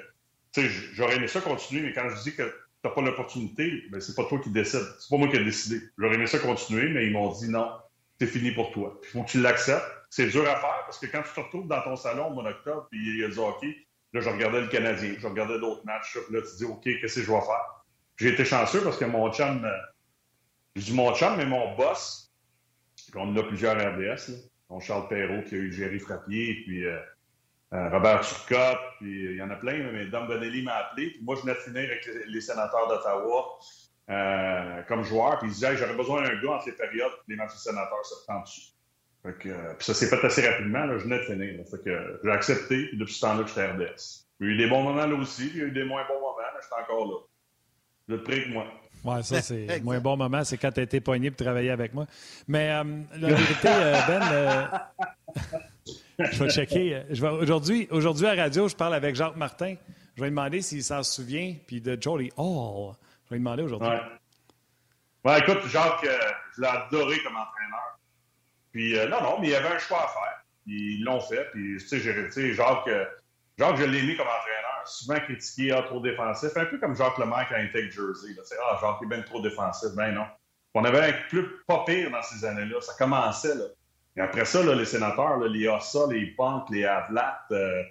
[0.53, 2.49] tu j'aurais aimé ça continuer, mais quand je dis que
[2.83, 4.85] tu n'as pas l'opportunité, ben, c'est pas toi qui décides.
[4.99, 5.81] C'est pas moi qui ai décidé.
[5.97, 7.71] J'aurais aimé ça continuer, mais ils m'ont dit non,
[8.19, 8.99] c'est fini pour toi.
[9.03, 11.67] Il faut que tu l'acceptes c'est dur à faire parce que quand tu te retrouves
[11.67, 13.75] dans ton salon au mois d'octobre puis il y a du hockey,
[14.13, 17.21] là, je regardais le Canadien, je regardais d'autres matchs, là, tu dis, OK, qu'est-ce que
[17.25, 17.85] je vais faire?
[18.17, 19.71] J'ai été chanceux parce que mon chum, euh,
[20.75, 22.31] je dis mon chum, mais mon boss,
[23.15, 26.99] on a plusieurs RDS, là, Charles Perrault qui a eu Jerry Frappier, puis euh,
[27.73, 31.09] Robert Turcotte, puis il y en a plein, mais Dom Bonelli m'a appelé.
[31.09, 33.59] Puis moi, je venais de finir avec les, sénateurs d'Ottawa
[34.87, 35.39] comme joueur.
[35.39, 38.25] Puis il disait j'aurais besoin d'un gars en ces périodes, les matchs des sénateurs se
[38.25, 38.73] prennent dessus.
[39.23, 40.85] Fait que, puis ça s'est fait assez rapidement.
[40.85, 41.65] Là, je venais de finir.
[41.71, 42.87] Fait que j'ai accepté.
[42.87, 44.27] Puis depuis ce temps-là, j'étais RDS.
[44.39, 45.49] Il y a eu des bons moments là aussi.
[45.53, 47.17] Il y a eu des moins bons moments, mais j'étais encore là.
[48.07, 48.65] Le prix que moi?
[49.05, 51.71] Oui, ça, c'est le moins bon moment, c'est quand tu as été poigné pour travailler
[51.71, 52.05] avec moi.
[52.47, 52.83] Mais euh,
[53.17, 54.67] la vérité, euh, Ben, euh,
[56.19, 57.03] je vais checker.
[57.41, 59.75] aujourd'hui, aujourd'hui, à radio, je parle avec Jacques Martin.
[60.15, 62.93] Je vais lui demander s'il s'en souvient, puis de Jolie Hall.
[63.25, 63.89] Je vais lui demander aujourd'hui.
[63.89, 64.01] Ouais.
[65.25, 65.39] ouais.
[65.39, 66.05] écoute, Jacques,
[66.55, 67.99] je l'ai adoré comme entraîneur.
[68.71, 70.43] Puis, non, non, mais il y avait un choix à faire.
[70.67, 71.47] Ils l'ont fait.
[71.51, 72.89] Puis, tu sais, Jacques,
[73.57, 77.17] Jacques, je l'ai mis comme entraîneur, souvent critiqué, ah, trop défensif, un peu comme Jacques
[77.17, 78.33] Lemaire quand il était avec Jersey.
[78.35, 78.43] Là.
[78.69, 79.89] Ah, Jacques est bien trop défensif.
[79.95, 80.25] Ben non.
[80.73, 82.81] On avait un club pas pire dans ces années-là.
[82.81, 83.55] Ça commençait.
[83.55, 83.65] Là.
[84.15, 87.83] Et après ça, là, les sénateurs, là, les Ossa, les Punk, les Avlat, euh,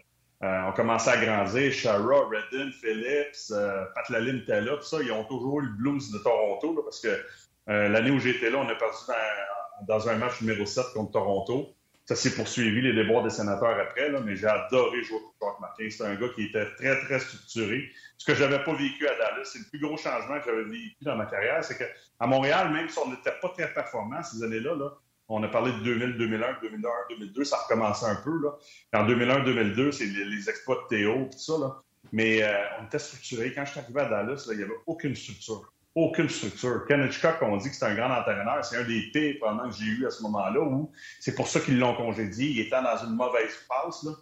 [0.42, 1.72] euh, ont commencé à grandir.
[1.72, 4.76] Shara, Redden, Phillips, euh, Pat Laline était là.
[4.80, 7.24] ça, ils ont toujours eu le blues de Toronto là, parce que
[7.68, 11.12] euh, l'année où j'étais là, on a perdu dans, dans, un match numéro 7 contre
[11.12, 11.68] Toronto.
[12.06, 15.60] Ça s'est poursuivi, les déboires des sénateurs après, là, mais j'ai adoré jouer pour Jacques
[15.60, 15.88] Martin.
[15.88, 17.88] C'est un gars qui était très, très structuré.
[18.18, 20.64] Ce que je n'avais pas vécu à Dallas, c'est le plus gros changement que j'avais
[20.64, 24.42] vécu dans ma carrière, c'est qu'à Montréal, même si on n'était pas très performant ces
[24.42, 24.92] années-là, là,
[25.28, 28.38] on a parlé de 2000, 2001, 2001, 2002, ça recommençait un peu.
[28.42, 28.50] Là.
[28.94, 31.58] En 2001, 2002, c'est les, exploits de Théo, tout ça.
[31.58, 31.78] Là.
[32.12, 33.52] Mais euh, on était structuré.
[33.54, 36.84] Quand je suis arrivé à Dallas, il n'y avait aucune structure aucune structure.
[36.86, 38.64] Ken Hitchcock, on dit que c'est un grand entraîneur.
[38.64, 41.60] C'est un des pires pendant que j'ai eu à ce moment-là où c'est pour ça
[41.60, 42.48] qu'ils l'ont congédié.
[42.48, 44.12] Il était dans une mauvaise passe, là,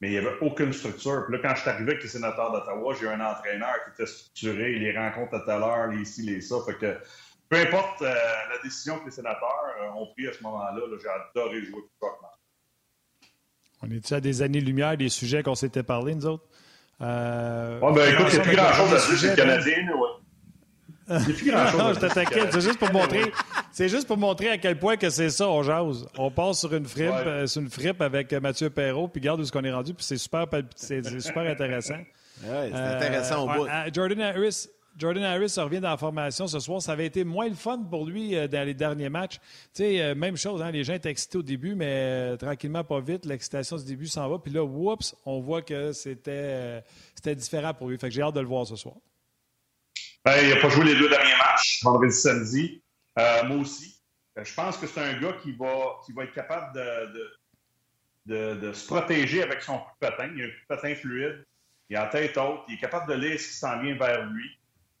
[0.00, 1.24] mais il n'y avait aucune structure.
[1.26, 3.90] Puis là, quand je suis arrivé avec les sénateurs d'Ottawa, j'ai eu un entraîneur qui
[4.02, 6.56] était structuré, les rencontres à telle heure, les ci, les ça.
[6.64, 6.96] Fait que
[7.48, 8.14] peu importe euh,
[8.50, 11.80] la décision que les sénateurs euh, ont prise à ce moment-là, j'ai adoré jouer pour
[11.80, 12.18] Hitchcock.
[13.82, 16.44] On est-tu à des années-lumière des sujets qu'on s'était parlé, nous autres?
[17.00, 17.78] Euh...
[17.78, 20.08] ben, écoute, il n'y a plus grand-chose à le Canadien, ouais.
[21.08, 22.48] non, je t'inquiète.
[22.50, 23.30] C'est juste pour montrer.
[23.70, 26.08] C'est juste pour montrer à quel point que c'est ça, on jase.
[26.18, 29.44] On passe sur une fripe, euh, sur une fripe avec Mathieu Perrault, puis regarde où
[29.44, 31.98] ce qu'on est rendu, puis c'est super, c'est super intéressant.
[32.40, 33.68] C'est intéressant au bout.
[33.92, 34.68] Jordan Harris,
[34.98, 36.80] Jordan Harris revient dans la formation ce soir.
[36.80, 39.38] Ça avait été moins le fun pour lui dans les derniers matchs.
[39.74, 43.26] Tu sais, même chose, hein, les gens étaient excités au début, mais tranquillement, pas vite.
[43.26, 44.38] L'excitation du début s'en va.
[44.38, 46.82] Puis là, whoops, on voit que c'était
[47.34, 47.98] différent pour lui.
[47.98, 48.94] Fait que j'ai hâte de le voir ce soir.
[50.26, 52.82] Ben, il n'a pas joué les deux derniers matchs, vendredi samedi.
[53.16, 54.02] Euh, moi aussi.
[54.36, 56.76] Euh, je pense que c'est un gars qui va, être capable
[58.26, 60.28] de, se protéger avec son coup de patin.
[60.34, 61.46] Il a un coup de patin fluide.
[61.88, 62.62] Il a la tête haute.
[62.66, 64.50] Il est capable de lire ce qui s'en vient vers lui.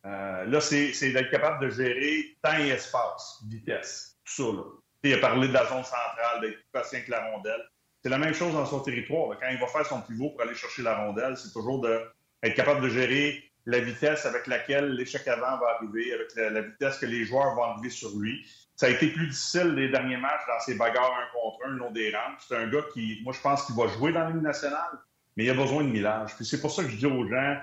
[0.06, 4.62] Euh, là, c'est d'être capable de gérer temps et espace, vitesse, tout ça.
[5.02, 7.62] Il a parlé de la zone centrale, d'être plus patient que la rondelle.
[8.02, 9.36] C'est la même chose dans son territoire.
[9.40, 12.82] Quand il va faire son pivot pour aller chercher la rondelle, c'est toujours d'être capable
[12.82, 17.24] de gérer la vitesse avec laquelle l'échec avant va arriver, avec la, vitesse que les
[17.24, 18.46] joueurs vont arriver sur lui.
[18.76, 21.78] Ça a été plus difficile les derniers matchs dans ces bagarres un contre un le
[21.78, 22.36] long des rangs.
[22.46, 25.00] C'est un gars qui, moi, je pense qu'il va jouer dans la Ligue nationale,
[25.36, 26.36] mais il a besoin de millage.
[26.36, 27.56] Puis c'est pour ça que je dis aux gens,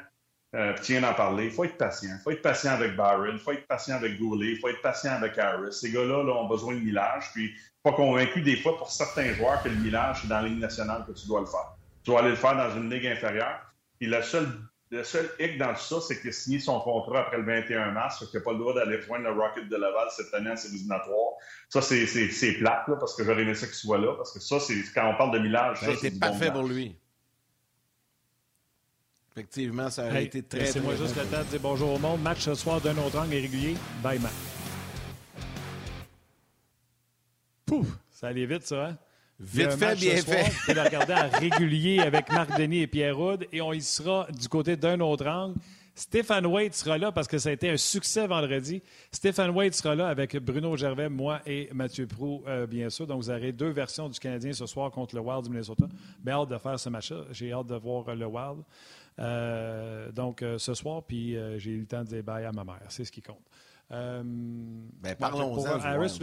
[0.56, 2.12] euh, tiens d'en parler, il faut être patient.
[2.14, 4.82] Il faut être patient avec Byron, il faut être patient avec Goulet, il faut être
[4.82, 5.74] patient avec Harris.
[5.74, 7.32] Ces gars-là là, ont besoin de millage.
[7.34, 10.60] Puis, pas convaincu des fois pour certains joueurs que le millage, c'est dans la Ligue
[10.60, 11.76] nationale que tu dois le faire.
[12.04, 13.62] Tu dois aller le faire dans une ligue inférieure.
[14.00, 14.48] Puis la seule
[14.94, 17.92] le seul hic dans tout ça, c'est qu'il a signé son contrat après le 21
[17.92, 20.52] mars, fait qu'il n'a pas le droit d'aller rejoindre le Rocket de Laval cette année
[20.52, 21.34] en séries éliminatoires.
[21.70, 24.60] Ça, c'est plate, là, parce que j'aurais aimé ça qu'il soit là, parce que ça,
[24.60, 26.96] c'est quand on parle de millage, ça, a été parfait pour lui.
[29.36, 32.22] Effectivement, ça a été très, C'est moi juste le temps de dire bonjour au monde.
[32.22, 33.76] Match ce soir d'un autre angle régulier.
[34.04, 34.32] Bye, Matt.
[37.66, 37.88] Pouf!
[38.12, 38.98] Ça allait vite, ça, hein?
[39.40, 40.44] Vite fait, bien fait.
[40.44, 43.48] Vous pouvez le regarder en régulier avec Marc Denis et Pierre Houd.
[43.52, 45.56] Et on y sera du côté d'un autre angle.
[45.96, 48.82] Stéphane Wade sera là parce que ça a été un succès vendredi.
[49.12, 53.06] Stéphane Wade sera là avec Bruno Gervais, moi et Mathieu Prou, euh, bien sûr.
[53.06, 55.86] Donc, vous aurez deux versions du Canadien ce soir contre le Wild du Minnesota.
[56.20, 57.26] Bien hâte de faire ce match-là.
[57.32, 58.64] J'ai hâte de voir le Wild.
[59.20, 62.64] Euh, donc, euh, ce soir, puis j'ai eu le temps de dire bye à ma
[62.64, 62.82] mère.
[62.90, 63.44] C'est ce qui compte.
[63.90, 65.80] ben, parlons-en.
[65.80, 66.20] Harris,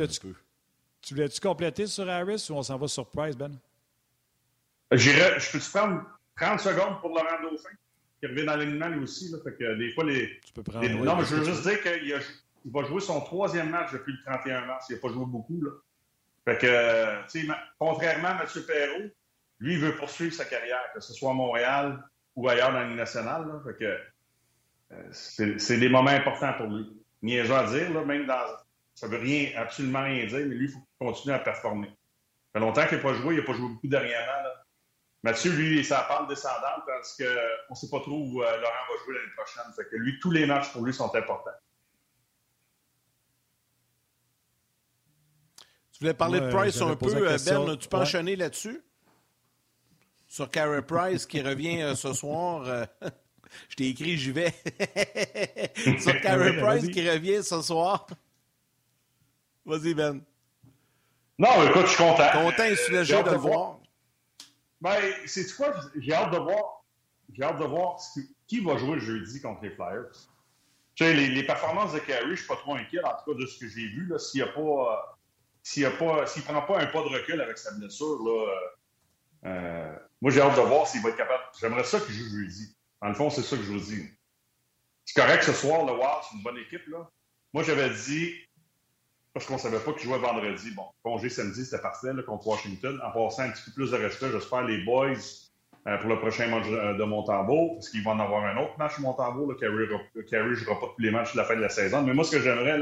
[1.03, 3.59] tu voulais-tu compléter sur Harris ou on s'en va sur Price, Ben?
[4.93, 6.03] Je peux-tu prendre
[6.36, 7.70] 30 secondes pour Laurent Dauphin,
[8.20, 9.30] qui revient dans l'alignement lui aussi.
[9.30, 10.41] Là, fait que des fois, les.
[10.45, 10.86] Tu peux prendre.
[10.88, 14.66] non, mais je veux juste dire qu'il va jouer son troisième match depuis le 31
[14.66, 14.86] mars.
[14.91, 15.61] Il n'a pas joué beaucoup.
[15.62, 15.70] Là.
[16.45, 19.11] Fait que, tu contrairement à Mathieu Perrault,
[19.61, 22.03] lui, il veut poursuivre sa carrière, que ce soit à Montréal
[22.41, 23.47] ou ailleurs dans la Ligue nationale.
[23.47, 23.61] Là.
[23.64, 23.99] Fait que
[24.93, 26.86] euh, c'est des moments importants pour lui.
[27.22, 28.43] Niaiseux à dire, là, même dans
[28.95, 31.88] ça veut rien, absolument rien dire, mais lui, il faut qu'il continue à performer.
[31.88, 34.43] Ça fait longtemps qu'il n'a pas joué, il n'a pas joué beaucoup dernièrement.
[34.43, 34.64] Là.
[35.22, 37.24] Mathieu, lui, il est sa pente descendante parce qu'on
[37.70, 39.72] ne sait pas trop où euh, Laurent va jouer l'année prochaine.
[39.74, 41.51] Fait que lui, tous les matchs pour lui sont importants.
[45.93, 47.76] Tu voulais parler de Price un peu, euh, Ben.
[47.76, 48.82] Tu peux enchaîner là-dessus?
[50.31, 52.62] Sur Carey Price qui revient euh, ce soir.
[53.68, 54.55] je t'ai écrit, j'y vais.
[55.99, 58.07] Sur Carey Price qui revient ce soir.
[59.66, 60.22] Vas-y, Ben.
[61.37, 62.31] Non, écoute, je suis content.
[62.33, 63.81] Content et soulagé de le voir.
[64.81, 65.74] Ben, c'est quoi?
[65.97, 66.85] J'ai hâte de voir.
[67.33, 67.99] J'ai hâte de voir
[68.47, 70.12] qui va jouer le jeudi contre les Flyers.
[70.95, 73.41] Tu sais, les, performances de Carey, je ne suis pas trop inquiet, en tout cas,
[73.41, 74.12] de ce que j'ai vu.
[74.18, 75.18] S'il ne pas.
[75.64, 78.47] S'il ne prend pas un pas de recul avec sa blessure, là,
[79.47, 81.43] euh, moi, j'ai hâte de voir s'il va être capable.
[81.59, 82.77] J'aimerais ça qu'il joue jeudi.
[83.01, 84.07] En le fond, c'est ça que je vous dis.
[85.07, 86.87] C'est correct ce soir, le Wild, c'est une bonne équipe.
[86.89, 87.11] Là.
[87.55, 88.35] Moi, j'avais dit,
[89.33, 90.73] parce qu'on ne savait pas qu'il jouait vendredi.
[90.73, 93.01] Bon, congé samedi, c'était parfait contre Washington.
[93.03, 95.14] En passant un petit peu plus de respect, j'espère les boys
[95.87, 98.99] euh, pour le prochain match de Montembeau, parce qu'ils vont en avoir un autre match
[98.99, 99.55] Montembeau.
[99.55, 102.03] Carey ne jouera pas tous les matchs de la fin de la saison.
[102.03, 102.79] Mais moi, ce que j'aimerais,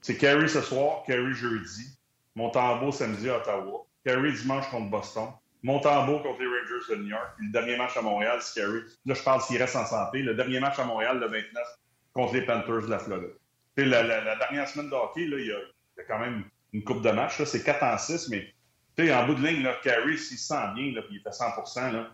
[0.00, 1.96] c'est Carey ce soir, Carey jeudi,
[2.34, 5.28] Montembeau samedi à Ottawa, Carey dimanche contre Boston,
[5.62, 8.80] Montembeau contre les Rangers de New York, puis le dernier match à Montréal, c'est Carey.
[9.04, 10.22] Là, je parle s'il reste en santé.
[10.22, 11.62] Le dernier match à Montréal, le 29,
[12.14, 13.34] contre les Panthers de la Floride.
[13.76, 17.10] La, la, dernière semaine de hockey, là, il, y a, quand même une coupe de
[17.10, 17.42] match.
[17.44, 18.52] C'est 4 en 6, mais
[19.10, 21.92] en bout de ligne, là, Carey, s'il se sent bien, là, puis il à 100
[21.92, 22.10] là,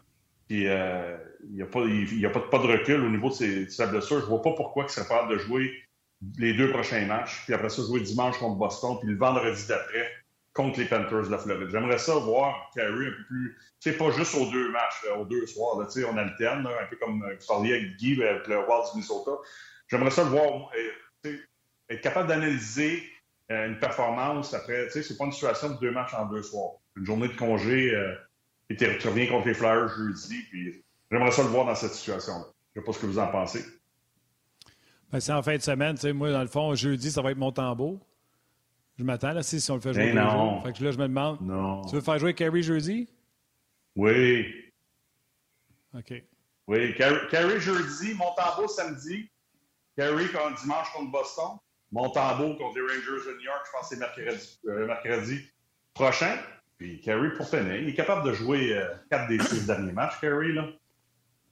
[0.47, 1.17] puis euh,
[1.49, 4.21] il n'y a, pas, de recul au niveau de, ses, de sa blessure.
[4.21, 5.73] Je ne vois pas pourquoi il serait capable de jouer
[6.39, 10.09] les deux prochains matchs, puis après ça, jouer dimanche contre Boston, puis le vendredi d'après
[10.57, 11.69] contre les Panthers de la Floride.
[11.71, 13.59] J'aimerais ça voir Carey un peu plus.
[13.79, 15.77] C'est pas juste aux deux matchs, aux deux soirs.
[15.77, 19.33] On alterne, un peu comme euh, tu parlais avec Guy avec le Wild du Minnesota.
[19.89, 20.71] J'aimerais ça le voir
[21.27, 21.37] euh,
[21.91, 23.05] être capable d'analyser
[23.53, 24.89] euh, une performance après.
[24.89, 26.73] C'est pas une situation de deux matchs en deux soirs.
[26.97, 27.93] Une journée de congé,
[28.71, 32.47] et tu reviens contre les Flyers jeudi, puis j'aimerais ça le voir dans cette situation-là.
[32.75, 33.63] Je ne sais pas ce que vous en pensez.
[35.13, 35.97] Ben, c'est en fin de semaine.
[36.15, 38.06] Moi, dans le fond, jeudi, ça va être mon tambour.
[38.99, 40.13] Je m'attends, là, si, on le fait jouer.
[40.13, 40.63] Ben non.
[40.63, 41.41] Fait que là, je me demande.
[41.43, 41.83] Non.
[41.83, 43.09] Tu veux faire jouer Carey jeudi?
[43.95, 44.47] Oui.
[45.95, 46.23] OK.
[46.69, 49.31] Oui, Carey jeudi, Montembeau samedi,
[49.97, 50.25] Carey
[50.61, 51.59] dimanche contre Boston,
[51.93, 55.41] Montembeau contre les Rangers de New York, je pense que c'est mercredi, euh, mercredi,
[55.95, 56.37] prochain.
[56.77, 60.21] Puis Carey pour finir, il est capable de jouer euh, quatre des six derniers matchs,
[60.21, 60.49] Carey.
[60.49, 60.67] Là.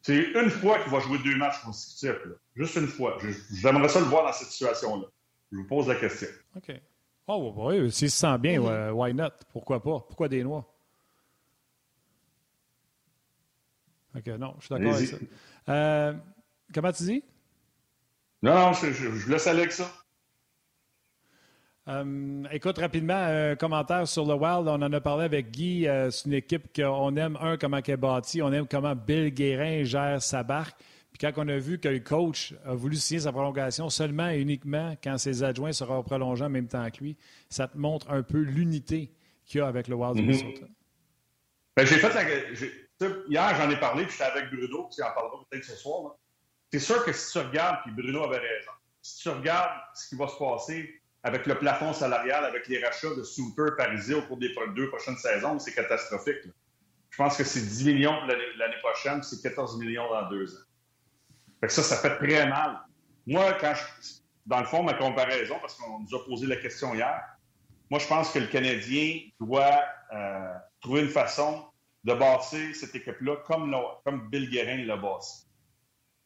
[0.03, 2.25] C'est une fois qu'il va jouer deux matchs consécutifs.
[2.27, 2.35] Là.
[2.57, 3.17] Juste une fois.
[3.53, 5.07] J'aimerais ça le voir dans cette situation-là.
[5.53, 6.29] Je vous pose la question.
[6.57, 6.73] OK.
[7.27, 8.91] Oh, oui, s'il se sent bien, mm-hmm.
[8.93, 9.31] why not?
[9.53, 10.01] Pourquoi pas?
[10.01, 10.71] Pourquoi des noix?
[14.17, 15.17] OK, non, je suis d'accord avec ça.
[15.69, 16.15] Euh,
[16.73, 17.25] comment tu dis?
[18.43, 19.91] Non, non, je, je, laisse aller avec ça.
[21.89, 24.69] Euh, écoute, rapidement, un commentaire sur le Wild.
[24.69, 25.89] On en a parlé avec Guy.
[25.89, 28.41] Euh, c'est une équipe qu'on aime, un, comment elle est bâtie.
[28.43, 30.77] On aime comment Bill Guérin gère sa barque.
[31.15, 34.41] Puis quand on a vu que le coach a voulu signer sa prolongation seulement et
[34.41, 37.17] uniquement quand ses adjoints seront prolongés en même temps que lui,
[37.49, 39.13] ça te montre un peu l'unité
[39.47, 40.67] qu'il y a avec le Wild mm.
[41.77, 42.09] Ben, j'ai fait
[43.29, 46.17] Hier, j'en ai parlé, puis j'étais avec Bruno, qui en parlera peut-être ce soir.
[46.73, 50.17] C'est sûr que si tu regardes, puis Bruno avait raison, si tu regardes ce qui
[50.17, 54.39] va se passer avec le plafond salarial, avec les rachats de super parisien au cours
[54.39, 56.43] des deux prochaines saisons, c'est catastrophique.
[57.11, 60.65] Je pense que c'est 10 millions l'année prochaine, c'est 14 millions dans deux ans
[61.69, 62.81] ça, ça fait très mal.
[63.27, 63.75] Moi, quand
[64.47, 67.23] dans le fond, ma comparaison, parce qu'on nous a posé la question hier,
[67.91, 71.67] moi, je pense que le Canadien doit euh, trouver une façon
[72.05, 75.47] de bâtir cette équipe-là comme, comme Bill Guérin l'a bâti.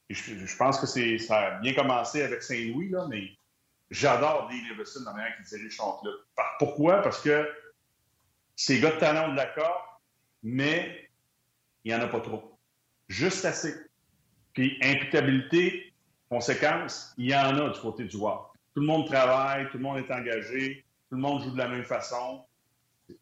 [0.09, 3.29] Je, pense que ça a bien commencé avec Saint-Louis, mais
[3.91, 6.15] j'adore Dean Everson, la manière qu'il dirige son club.
[6.57, 7.01] Pourquoi?
[7.01, 7.47] Parce que
[8.55, 10.01] ces gars de talent de l'accord,
[10.41, 11.09] mais
[11.83, 12.57] il n'y en a pas trop.
[13.07, 13.75] Juste assez.
[14.59, 15.93] Puis imputabilité,
[16.29, 18.41] conséquence, il y en a du côté du WAP.
[18.75, 21.69] Tout le monde travaille, tout le monde est engagé, tout le monde joue de la
[21.69, 22.43] même façon.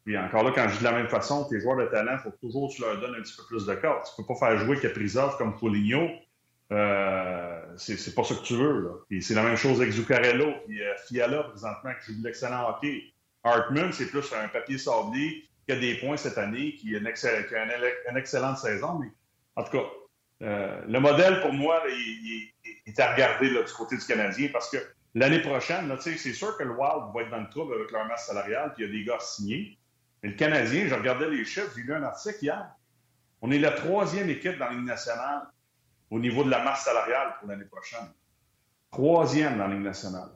[0.04, 2.18] Puis encore là, quand je dis de la même façon, tes joueurs de talent, il
[2.18, 4.02] faut toujours que tu leur donnes un petit peu plus de corps.
[4.02, 6.08] Tu ne peux pas faire jouer Caprizov comme Foligno.
[6.72, 9.06] Euh, c'est pas ça que tu veux.
[9.20, 13.12] C'est la même chose avec Zuccarello et euh, Fiala, présentement, qui joue de l'excellent hockey.
[13.44, 17.06] Hartman, c'est plus un papier sablé qui a des points cette année, qui a une,
[18.10, 18.98] une excellente saison.
[18.98, 19.12] Mais
[19.54, 19.84] en tout cas,
[20.42, 22.52] euh, le modèle, pour moi, il,
[22.86, 24.78] est à regarder du côté du Canadien parce que
[25.14, 28.26] l'année prochaine, c'est sûr que le Wild va être dans le trouble avec leur masse
[28.26, 29.78] salariale, puis il y a des gars signés.
[30.22, 32.66] Mais le Canadien, je regardais les chiffres, j'ai lu un article hier.
[33.40, 35.42] On est la troisième équipe dans la Ligue nationale
[36.10, 38.08] au niveau de la masse salariale pour l'année prochaine.
[38.90, 40.30] Troisième dans la Ligue nationale.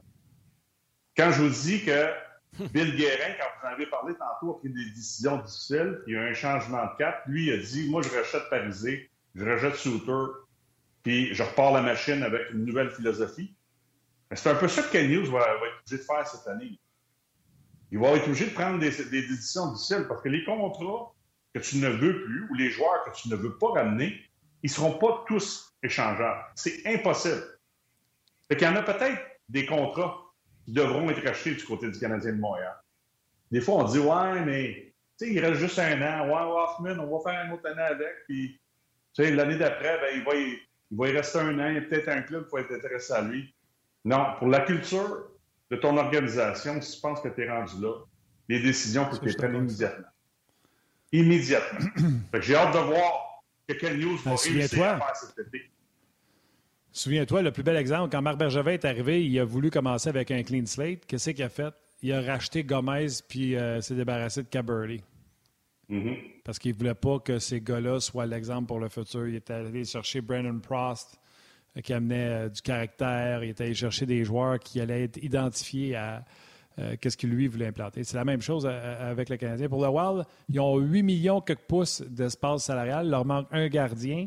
[1.17, 2.13] Quand je vous dis que
[2.73, 6.03] Bill Guérin, quand vous en avez parlé tantôt, a pris des décisions difficiles.
[6.07, 7.23] Il y a eu un changement de cap.
[7.27, 10.33] Lui, il a dit Moi, je rachète Parisé, je rachète Souter,
[11.03, 13.55] puis je repars la machine avec une nouvelle philosophie.
[14.35, 16.79] C'est un peu ça que Ken News va, être obligé de faire cette année.
[17.91, 21.13] Il va être obligé de prendre des, décisions difficiles parce que les contrats
[21.55, 24.19] que tu ne veux plus ou les joueurs que tu ne veux pas ramener,
[24.63, 26.43] ils ne seront pas tous échangeables.
[26.55, 27.45] C'est impossible.
[28.49, 30.19] Fait qu'il y en a peut-être des contrats
[30.65, 32.75] qui devront être rachetés du côté du Canadien de Montréal.
[33.51, 36.27] Des fois, on dit Ouais, mais il reste juste un an.
[36.27, 38.25] Ouais, Hoffman, on va faire un autre année avec.
[38.27, 38.59] Puis
[39.19, 40.59] l'année d'après, ben, il, va y,
[40.91, 41.69] il va y rester un an.
[41.69, 43.55] Il y a peut-être un club qui va être intéressé à lui.
[44.05, 45.31] Non, pour la culture
[45.71, 47.95] de ton organisation, si tu penses que tu es rendu là,
[48.49, 50.09] les décisions, faut que tu prennes immédiatement.
[51.13, 51.81] Immédiatement.
[52.41, 55.71] j'ai hâte de voir que quelle news va ben, réussir à faire cet été.
[56.93, 60.31] Souviens-toi, le plus bel exemple, quand Marc Bergevin est arrivé, il a voulu commencer avec
[60.31, 61.07] un clean slate.
[61.07, 61.73] Qu'est-ce qu'il a fait?
[62.03, 65.03] Il a racheté Gomez puis euh, s'est débarrassé de Caberly.
[65.93, 66.17] Mm-hmm.
[66.45, 69.29] Parce qu'il ne voulait pas que ces gars-là soient l'exemple pour le futur.
[69.29, 71.21] Il est allé chercher Brandon Prost,
[71.85, 73.45] qui amenait euh, du caractère.
[73.45, 76.25] Il était allé chercher des joueurs qui allaient être identifiés à
[76.79, 78.05] euh, qu'est-ce que lui voulait implanter.
[78.05, 79.69] C'est la même chose euh, avec le Canadien.
[79.69, 83.05] Pour le Wild, ils ont 8 millions quelques pouces d'espace salarial.
[83.05, 84.27] Il leur manque un gardien.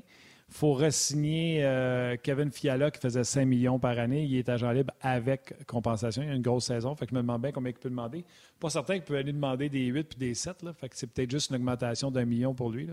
[0.56, 4.24] Il faut ressigner Kevin Fiala qui faisait 5 millions par année.
[4.24, 6.22] Il est agent libre avec compensation.
[6.22, 6.96] Il y a une grosse saison.
[6.96, 8.24] Fait que je me demande bien combien il peut demander.
[8.58, 10.64] Pas certain qu'il peut aller demander des 8 puis des 7.
[10.64, 10.72] Là.
[10.72, 12.88] Fait que c'est peut-être juste une augmentation d'un million pour lui.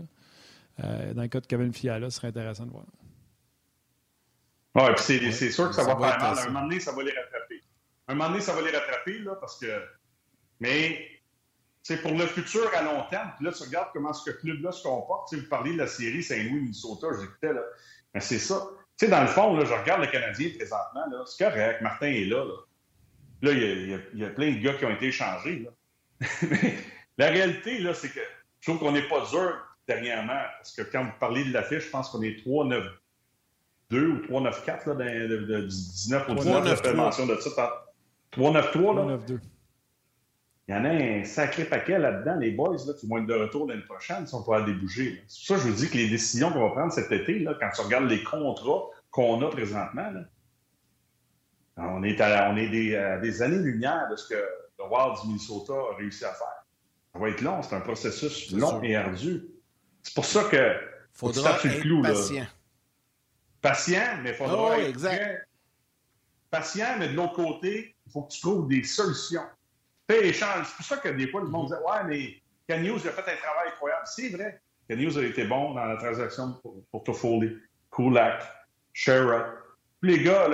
[0.77, 2.83] dans le cas de Kevin Fiala, ce serait intéressant de voir.
[4.75, 6.37] Oui, puis c'est sûr que ça, va, faire mal.
[6.37, 7.63] Un moment donné, ça va les rattraper.
[8.09, 9.67] Un moment donné, ça va les rattraper, là, parce que.
[10.59, 11.12] Mais,
[11.83, 13.31] c'est pour le futur à long terme.
[13.35, 15.27] Puis là, tu regardes comment ce club-là se comporte.
[15.27, 17.61] Tu sais, vous parlez de la série Saint-Louis, Minnesota, j'écoutais, là.
[18.13, 18.65] Mais c'est ça.
[18.97, 21.23] Tu sais, dans le fond, là, je regarde le Canadien présentement, là.
[21.25, 22.53] C'est correct, Martin est là, là.
[23.41, 25.71] Là, il y, a, il y, a, plein de gars qui ont été échangés, là.
[26.49, 26.77] Mais
[27.17, 28.21] la réalité, là, c'est que
[28.61, 29.53] je trouve qu'on n'est pas dur
[29.85, 30.41] dernièrement.
[30.57, 32.81] Parce que quand vous parlez de l'affiche, je pense qu'on est 3-9
[33.89, 37.35] 2 ou 394 là, ben, de, de, du 19 au 19, je fais mention de
[37.35, 37.85] ça.
[38.31, 39.17] 393, là.
[39.27, 39.39] 2
[40.67, 43.33] Il y en a un sacré paquet là-dedans, les boys, là, qui vont être de
[43.33, 45.21] retour l'année prochaine, si on peut bouger.
[45.27, 47.39] C'est pour ça que je vous dis que les décisions qu'on va prendre cet été,
[47.39, 50.21] là, quand tu regardes les contrats qu'on a présentement, là,
[51.75, 55.27] on est, à, on est des, à des années-lumière de ce que le Wild du
[55.27, 56.65] Minnesota a réussi à faire.
[57.11, 59.45] Ça va être long, c'est un processus long et ardu.
[60.01, 60.75] C'est pour ça que
[61.13, 62.41] faudra être clou, patient.
[62.41, 62.47] Là.
[63.61, 65.45] Patient, mais il faudra être
[66.49, 69.43] patient, mais de l'autre côté, il faut que tu trouves des solutions.
[70.09, 70.67] Échange.
[70.67, 73.31] C'est pour ça que des fois, le monde dit Ouais, mais Ken News a fait
[73.31, 74.03] un travail incroyable.
[74.05, 74.61] C'est vrai.
[74.87, 77.57] Ken News a été bon dans la transaction pour, pour Toffoli,
[77.91, 78.43] Kulak,
[78.93, 79.45] Sherrod.
[80.01, 80.49] Les gars,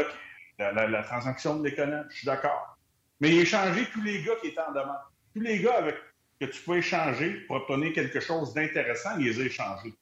[0.60, 2.78] là, la, transaction de l'économie, je suis d'accord.
[3.20, 4.98] Mais il a échangé tous les gars qui étaient en demande.
[5.34, 5.96] Tous les gars avec,
[6.40, 9.94] que tu peux échanger pour obtenir quelque chose d'intéressant, il les a échangés.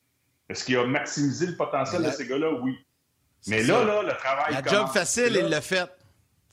[0.49, 2.51] Est-ce qu'il a maximisé le potentiel de ces gars-là?
[2.61, 2.77] Oui.
[3.47, 4.53] Mais là, là, le travail.
[4.53, 5.89] La job facile, il l'a fait.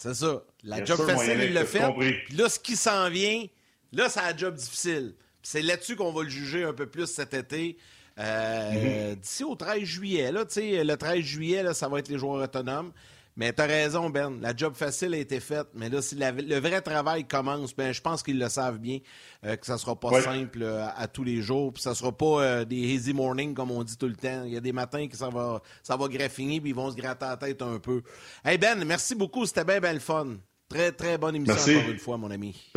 [0.05, 0.43] C'est ça.
[0.65, 1.83] La job facile, il l'a fait.
[2.27, 3.47] Puis là, ce qui s'en vient,
[3.91, 5.15] là, c'est la job difficile.
[5.43, 7.79] C'est là-dessus qu'on va le juger un peu plus cet été.
[8.19, 9.21] Euh, mm-hmm.
[9.21, 12.93] D'ici au 13 juillet, là, le 13 juillet, là, ça va être les joueurs autonomes.
[13.37, 14.41] Mais tu as raison, Ben.
[14.41, 15.67] La job facile a été faite.
[15.75, 19.01] Mais là, si le vrai travail commence, ben, je pense qu'ils le savent bien,
[19.45, 21.73] euh, que ça ne sera pas simple euh, à, tous les jours.
[21.73, 24.45] Puis ça ne sera pas euh, des easy morning, comme on dit tout le temps.
[24.45, 26.97] Il y a des matins que ça va, ça va graffiner, puis ils vont se
[26.97, 28.03] gratter la tête un peu.
[28.45, 29.47] Hey, Ben, merci beaucoup.
[29.47, 30.37] C'était bien, bien le fun.
[30.69, 32.73] Très, très bonne émission encore une fois, mon ami.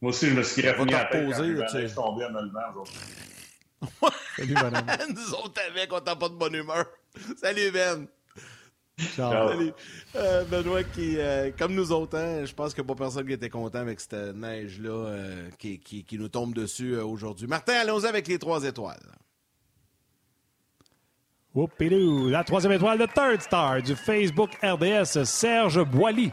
[0.00, 2.94] Moi aussi, je me suis graffiné la tête quand je suis tombé à me aujourd'hui.
[4.36, 4.54] Salut,
[5.14, 6.86] Nous autres avec, on n'a pas de bonne humeur.
[7.36, 8.06] Salut, Ben.
[10.16, 13.26] Euh, Benoît, qui, euh, comme nous autres, hein, je pense qu'il n'y a pas personne
[13.26, 17.46] qui était content avec cette neige-là euh, qui, qui, nous tombe dessus aujourd'hui.
[17.46, 18.98] Martin, allons-y avec les trois étoiles.
[21.54, 26.30] La troisième étoile de Third Star du Facebook RDS, Serge Boily.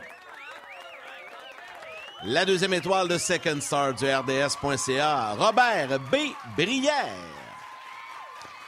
[2.23, 6.15] La deuxième étoile de Second Star du RDS.ca, Robert B.
[6.55, 7.36] Brière.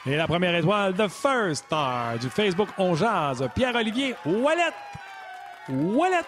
[0.06, 4.74] Et la première étoile de First Star du Facebook On Jazz, Pierre-Olivier Wallet.
[5.68, 6.24] Wallet.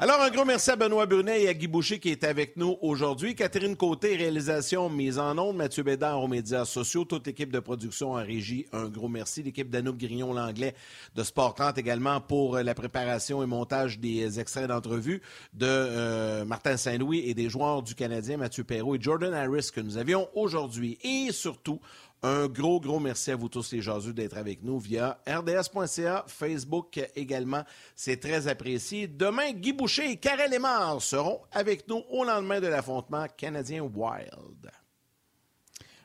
[0.00, 2.78] Alors, un gros merci à Benoît Brunet et à Guy Boucher qui est avec nous
[2.82, 3.34] aujourd'hui.
[3.34, 5.56] Catherine Côté, réalisation mise en ondes.
[5.56, 7.04] Mathieu Bédard aux médias sociaux.
[7.04, 9.42] Toute l'équipe de production en régie, un gros merci.
[9.42, 10.76] L'équipe d'Anouk Grignon, l'anglais
[11.16, 15.20] de Sport 30 également pour la préparation et montage des extraits d'entrevue
[15.54, 19.80] de euh, Martin Saint-Louis et des joueurs du Canadien, Mathieu Perrault et Jordan Harris que
[19.80, 20.96] nous avions aujourd'hui.
[21.02, 21.80] Et surtout,
[22.22, 26.98] Un gros, gros merci à vous tous les jaseux d'être avec nous via rds.ca, Facebook
[27.14, 27.62] également.
[27.94, 29.06] C'est très apprécié.
[29.06, 34.68] Demain, Guy Boucher et Karel Lemar seront avec nous au lendemain de l'affrontement canadien Wild.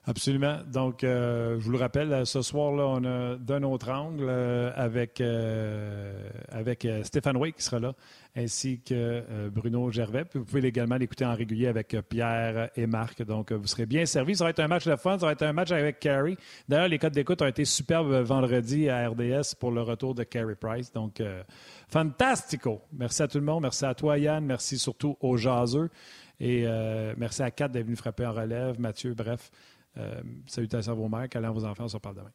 [0.05, 0.57] Absolument.
[0.67, 5.21] Donc, euh, je vous le rappelle, ce soir-là, on a d'un autre angle euh, avec,
[5.21, 7.93] euh, avec Stéphane Way qui sera là,
[8.35, 10.25] ainsi que Bruno Gervais.
[10.25, 13.23] Puis vous pouvez également l'écouter en régulier avec Pierre et Marc.
[13.23, 14.35] Donc, vous serez bien servis.
[14.35, 15.17] Ça va être un match de fun.
[15.17, 16.35] Ça va être un match avec Carrie.
[16.67, 20.55] D'ailleurs, les codes d'écoute ont été superbes vendredi à RDS pour le retour de Carrie
[20.55, 20.91] Price.
[20.91, 21.23] Donc,
[21.87, 22.81] fantastico.
[22.91, 23.61] Merci à tout le monde.
[23.61, 24.43] Merci à toi, Yann.
[24.43, 25.89] Merci surtout aux jaseux.
[26.41, 26.65] Et
[27.15, 28.81] merci à Kat d'être venu frapper en relève.
[28.81, 29.49] Mathieu, bref.
[29.97, 32.31] Euh, salutations à vos mères, câlins à vos enfants, on se reparle demain.